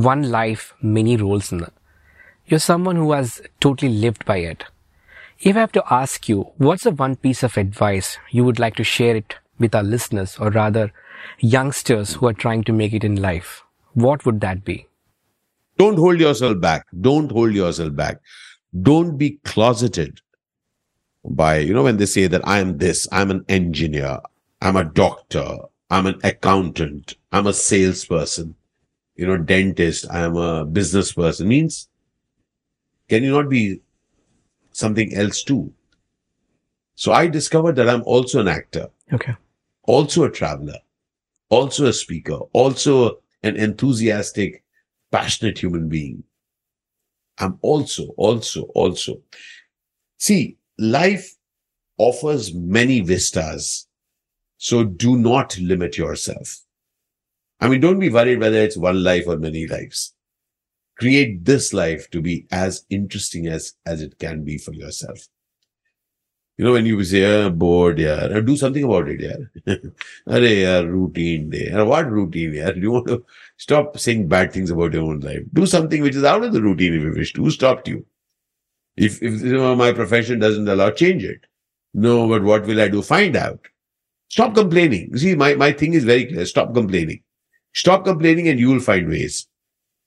one 0.06 0.18
life 0.36 0.64
many 0.96 1.14
roles 1.22 1.50
എന്ന് 1.54 1.68
you 2.48 2.58
sum 2.66 2.80
one 2.88 2.96
who 3.02 3.06
has 3.12 3.32
totally 3.64 3.90
lived 4.04 4.26
by 4.30 4.38
it 4.50 4.66
if 5.42 5.56
have 5.60 5.72
to 5.78 5.82
ask 5.98 6.26
you 6.32 6.38
what's 6.66 6.88
a 6.90 6.94
one 7.02 7.14
piece 7.24 7.44
of 7.48 7.58
advice 7.64 8.10
you 8.36 8.42
would 8.48 8.62
like 8.64 8.76
to 8.82 8.86
share 8.96 9.16
it 9.22 9.36
with 9.64 9.78
R 9.80 9.86
listeners 9.94 10.34
or 10.42 10.50
rather 10.60 10.88
youngsters 11.56 12.14
who 12.20 12.26
are 12.30 12.36
trying 12.44 12.64
to 12.70 12.74
make 12.80 12.96
it 13.00 13.10
in 13.12 13.18
life 13.28 13.50
what 13.94 14.22
would 14.28 14.42
that 14.46 14.64
B 14.70 14.78
Don't 15.78 15.96
hold 15.96 16.18
yourself 16.18 16.60
back. 16.60 16.80
Don't 17.00 17.30
hold 17.30 17.52
yourself 17.54 17.92
back. 17.94 18.16
don't 18.81 19.17
be 19.17 19.39
closeted 19.43 20.19
by, 21.23 21.59
you 21.59 21.73
know, 21.73 21.83
when 21.83 21.97
they 21.97 22.05
say 22.05 22.27
that 22.27 22.45
I 22.47 22.59
am 22.59 22.77
this, 22.77 23.07
I'm 23.11 23.31
an 23.31 23.45
engineer, 23.47 24.19
I'm 24.61 24.75
a 24.75 24.83
doctor, 24.83 25.57
I'm 25.89 26.07
an 26.07 26.19
accountant, 26.23 27.15
I'm 27.31 27.47
a 27.47 27.53
salesperson, 27.53 28.55
you 29.15 29.27
know, 29.27 29.37
dentist, 29.37 30.09
I'm 30.11 30.35
a 30.35 30.65
business 30.65 31.13
person. 31.13 31.47
Means, 31.47 31.87
can 33.07 33.23
you 33.23 33.31
not 33.31 33.49
be 33.49 33.81
something 34.73 35.13
else 35.13 35.43
too. 35.43 35.71
So 36.95 37.11
I 37.13 37.27
discovered 37.27 37.75
that 37.77 37.89
I'm 37.89 38.03
also 38.03 38.41
an 38.41 38.47
actor, 38.47 38.89
Okay. 39.11 39.35
also 39.83 40.23
a 40.23 40.31
traveler, 40.31 40.79
also 41.49 41.85
a 41.85 41.93
speaker, 41.93 42.39
also 42.53 43.19
an 43.43 43.55
enthusiastic, 43.55 44.63
passionate 45.11 45.59
human 45.59 45.89
being. 45.89 46.23
I'm 47.37 47.57
also, 47.61 48.07
also, 48.17 48.63
also. 48.75 49.21
See, 50.17 50.57
life 50.77 51.35
offers 51.97 52.53
many 52.53 53.01
vistas. 53.01 53.87
So 54.57 54.83
do 54.83 55.17
not 55.17 55.57
limit 55.57 55.97
yourself. 55.97 56.61
I 57.59 57.69
mean, 57.69 57.81
don't 57.81 57.99
be 57.99 58.09
worried 58.09 58.39
whether 58.39 58.57
it's 58.57 58.77
one 58.77 59.03
life 59.03 59.23
or 59.27 59.37
many 59.37 59.67
lives. 59.67 60.13
Create 60.97 61.43
this 61.43 61.73
life 61.73 62.09
to 62.11 62.21
be 62.21 62.45
as 62.51 62.85
interesting 62.89 63.47
as, 63.47 63.73
as 63.85 64.01
it 64.01 64.19
can 64.19 64.43
be 64.43 64.57
for 64.57 64.73
yourself. 64.73 65.27
You 66.57 66.65
know, 66.65 66.73
when 66.73 66.85
you 66.85 67.03
say, 67.03 67.23
"Ah, 67.25 67.49
bored, 67.49 67.97
yeah, 67.99 68.27
do 68.39 68.55
something 68.55 68.83
about 68.83 69.09
it, 69.09 69.19
yeah. 69.21 69.75
Arey, 70.27 70.61
yeah, 70.61 70.79
routine 70.81 71.49
day. 71.49 71.71
What 71.73 72.11
routine, 72.11 72.53
yeah? 72.53 72.71
You 72.75 72.91
want 72.91 73.07
to 73.07 73.25
stop 73.57 73.97
saying 73.97 74.27
bad 74.27 74.53
things 74.53 74.69
about 74.69 74.93
your 74.93 75.03
own 75.03 75.19
life. 75.21 75.41
Do 75.53 75.65
something 75.65 76.01
which 76.03 76.15
is 76.15 76.23
out 76.23 76.43
of 76.43 76.53
the 76.53 76.61
routine 76.61 76.93
if 76.93 77.01
you 77.01 77.13
wish 77.13 77.33
to. 77.33 77.43
Who 77.43 77.51
stopped 77.51 77.87
you? 77.87 78.05
If, 78.97 79.21
if 79.23 79.41
you 79.41 79.53
know, 79.53 79.75
my 79.75 79.91
profession 79.93 80.39
doesn't 80.39 80.67
allow, 80.67 80.91
change 80.91 81.23
it. 81.23 81.45
No, 81.93 82.27
but 82.27 82.43
what 82.43 82.65
will 82.65 82.81
I 82.81 82.87
do? 82.87 83.01
Find 83.01 83.35
out. 83.35 83.59
Stop 84.29 84.55
complaining. 84.55 85.15
See, 85.17 85.35
my, 85.35 85.55
my 85.55 85.71
thing 85.71 85.93
is 85.93 86.03
very 86.03 86.25
clear. 86.25 86.45
Stop 86.45 86.73
complaining. 86.73 87.21
Stop 87.73 88.05
complaining 88.05 88.47
and 88.47 88.59
you 88.59 88.69
will 88.69 88.79
find 88.79 89.09
ways. 89.09 89.47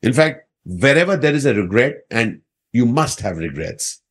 In 0.03 0.13
fact, 0.13 0.49
wherever 0.65 1.17
there 1.17 1.35
is 1.35 1.47
a 1.47 1.55
regret, 1.55 1.97
and 2.11 2.41
you 2.73 2.87
must 2.87 3.21
have 3.21 3.39
regrets, 3.39 4.03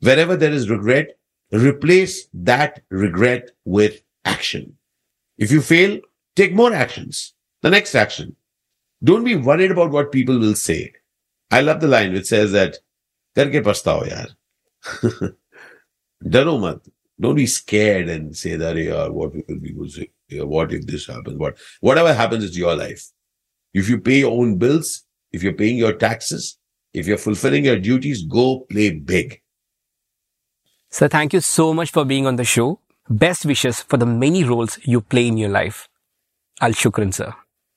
wherever 0.00 0.36
there 0.36 0.52
is 0.52 0.70
regret, 0.70 1.18
replace 1.58 2.28
that 2.34 2.82
regret 2.90 3.50
with 3.64 4.02
action. 4.24 4.76
If 5.38 5.50
you 5.50 5.60
fail, 5.60 6.00
take 6.34 6.54
more 6.54 6.72
actions. 6.72 7.34
The 7.62 7.70
next 7.70 7.94
action. 7.94 8.36
Don't 9.02 9.24
be 9.24 9.36
worried 9.36 9.70
about 9.70 9.90
what 9.90 10.12
people 10.12 10.38
will 10.38 10.54
say. 10.54 10.92
I 11.50 11.60
love 11.60 11.80
the 11.80 11.88
line 11.88 12.12
which 12.12 12.26
says 12.26 12.52
that, 12.52 12.78
karke 13.36 13.62
pastao 13.62 14.08
yaar. 14.08 15.34
Daro 16.24 16.60
mat. 16.60 16.80
Don't 17.18 17.36
be 17.36 17.46
scared 17.46 18.08
and 18.08 18.36
say 18.36 18.56
that, 18.56 18.76
yeah, 18.76 19.08
what 19.08 19.34
will 19.34 19.60
people 19.60 19.88
say? 19.88 20.10
What 20.32 20.72
if 20.72 20.86
this 20.86 21.06
happens? 21.06 21.38
What, 21.38 21.56
whatever 21.80 22.12
happens, 22.12 22.44
it's 22.44 22.56
your 22.56 22.76
life. 22.76 23.10
If 23.72 23.88
you 23.88 24.00
pay 24.00 24.18
your 24.20 24.32
own 24.32 24.58
bills, 24.58 25.04
if 25.32 25.42
you're 25.42 25.52
paying 25.52 25.76
your 25.76 25.92
taxes, 25.92 26.58
if 26.92 27.06
you're 27.06 27.18
fulfilling 27.18 27.64
your 27.64 27.78
duties, 27.78 28.24
go 28.24 28.60
play 28.70 28.90
big. 28.90 29.40
Sir, 30.96 31.08
thank 31.08 31.34
you 31.34 31.42
so 31.42 31.74
much 31.74 31.90
for 31.90 32.06
being 32.06 32.26
on 32.26 32.36
the 32.36 32.44
show. 32.44 32.80
Best 33.10 33.44
wishes 33.44 33.82
for 33.82 33.98
the 33.98 34.06
many 34.06 34.44
roles 34.44 34.78
you 34.82 35.02
play 35.02 35.26
in 35.26 35.36
your 35.36 35.50
life. 35.50 35.90
Al 36.62 36.70
Shukran, 36.70 37.12
sir. 37.12 37.34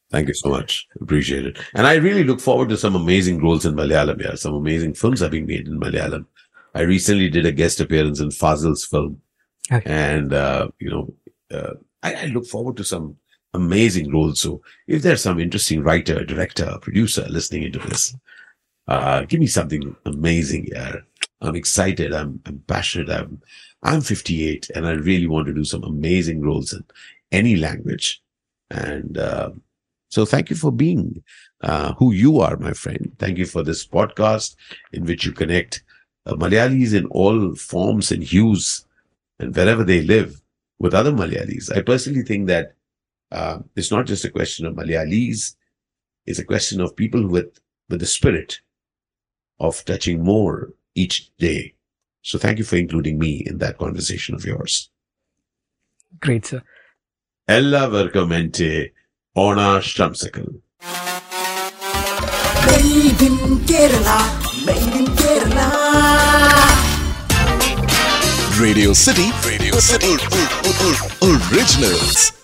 Thank 0.09 0.29
you 0.29 0.33
so 0.33 0.47
much. 0.47 0.87
Appreciate 1.01 1.45
it. 1.45 1.59
And 1.73 1.85
I 1.85 1.95
really 1.95 2.23
look 2.23 2.39
forward 2.39 2.69
to 2.69 2.77
some 2.77 2.95
amazing 2.95 3.43
roles 3.43 3.65
in 3.65 3.75
Malayalam. 3.75 4.23
Yeah, 4.23 4.35
some 4.35 4.53
amazing 4.53 4.93
films 4.93 5.21
are 5.21 5.27
being 5.27 5.47
made 5.47 5.67
in 5.67 5.81
Malayalam. 5.81 6.27
I 6.73 6.83
recently 6.83 7.29
did 7.29 7.45
a 7.45 7.51
guest 7.51 7.81
appearance 7.81 8.21
in 8.21 8.29
Fazil's 8.29 8.85
film. 8.85 9.19
Okay. 9.69 9.83
And, 9.85 10.31
uh, 10.31 10.69
you 10.79 10.89
know, 10.89 11.13
uh, 11.51 11.73
I, 12.01 12.13
I 12.13 12.25
look 12.27 12.45
forward 12.45 12.77
to 12.77 12.85
some 12.85 13.17
amazing 13.53 14.13
roles. 14.13 14.39
So 14.39 14.61
if 14.87 15.01
there's 15.01 15.21
some 15.21 15.41
interesting 15.41 15.83
writer, 15.83 16.23
director, 16.23 16.77
producer 16.81 17.25
listening 17.27 17.63
into 17.63 17.79
this, 17.79 18.15
uh, 18.87 19.25
give 19.25 19.41
me 19.41 19.47
something 19.47 19.93
amazing. 20.05 20.69
Yeah. 20.71 20.95
I'm 21.41 21.55
excited. 21.55 22.13
I'm, 22.13 22.41
I'm 22.45 22.63
passionate. 22.67 23.09
I'm, 23.09 23.41
I'm 23.83 24.01
58 24.01 24.69
and 24.75 24.85
I 24.85 24.91
really 24.91 25.27
want 25.27 25.47
to 25.47 25.53
do 25.53 25.63
some 25.63 25.83
amazing 25.83 26.41
roles 26.41 26.73
in 26.73 26.83
any 27.31 27.55
language. 27.55 28.21
And, 28.69 29.17
uh, 29.17 29.51
so 30.09 30.25
thank 30.25 30.49
you 30.49 30.55
for 30.55 30.71
being 30.71 31.23
uh, 31.61 31.93
who 31.93 32.11
you 32.13 32.39
are, 32.39 32.57
my 32.57 32.73
friend. 32.73 33.11
Thank 33.19 33.37
you 33.37 33.45
for 33.45 33.63
this 33.63 33.85
podcast 33.85 34.55
in 34.91 35.05
which 35.05 35.25
you 35.25 35.31
connect 35.31 35.83
uh, 36.25 36.33
Malayalis 36.33 36.93
in 36.93 37.05
all 37.07 37.55
forms 37.55 38.11
and 38.11 38.23
hues 38.23 38.85
and 39.39 39.55
wherever 39.55 39.83
they 39.83 40.01
live 40.01 40.41
with 40.79 40.93
other 40.93 41.11
Malayalis. 41.11 41.75
I 41.75 41.81
personally 41.81 42.23
think 42.23 42.47
that 42.47 42.73
uh, 43.31 43.59
it's 43.75 43.91
not 43.91 44.07
just 44.07 44.25
a 44.25 44.31
question 44.31 44.65
of 44.65 44.75
Malayalis. 44.75 45.55
It's 46.25 46.39
a 46.39 46.45
question 46.45 46.81
of 46.81 46.95
people 46.95 47.27
with, 47.27 47.59
with 47.87 47.99
the 47.99 48.05
spirit 48.05 48.61
of 49.59 49.83
touching 49.85 50.23
more 50.23 50.73
each 50.98 51.16
day. 51.38 51.74
So 52.22 52.38
thank 52.38 52.58
you 52.58 52.64
for 52.64 52.76
including 52.76 53.18
me 53.18 53.32
in 53.46 53.58
that 53.58 53.78
conversation 53.78 54.34
of 54.34 54.44
yours. 54.44 54.74
Great, 56.26 56.44
sir. 56.50 56.60
എല്ലാവർക്കും 57.48 58.30
എൻ്റെ 58.40 58.70
ഓണാശംസകൾ 59.36 60.46
Made 62.66 63.22
in 63.26 63.36
Kerala, 63.68 64.18
made 64.66 64.94
in 65.00 65.06
Kerala. 65.18 65.68
Radio 68.64 68.90
City, 69.04 69.28
Radio 69.50 69.76
City 69.90 70.14
Originals. 71.32 72.37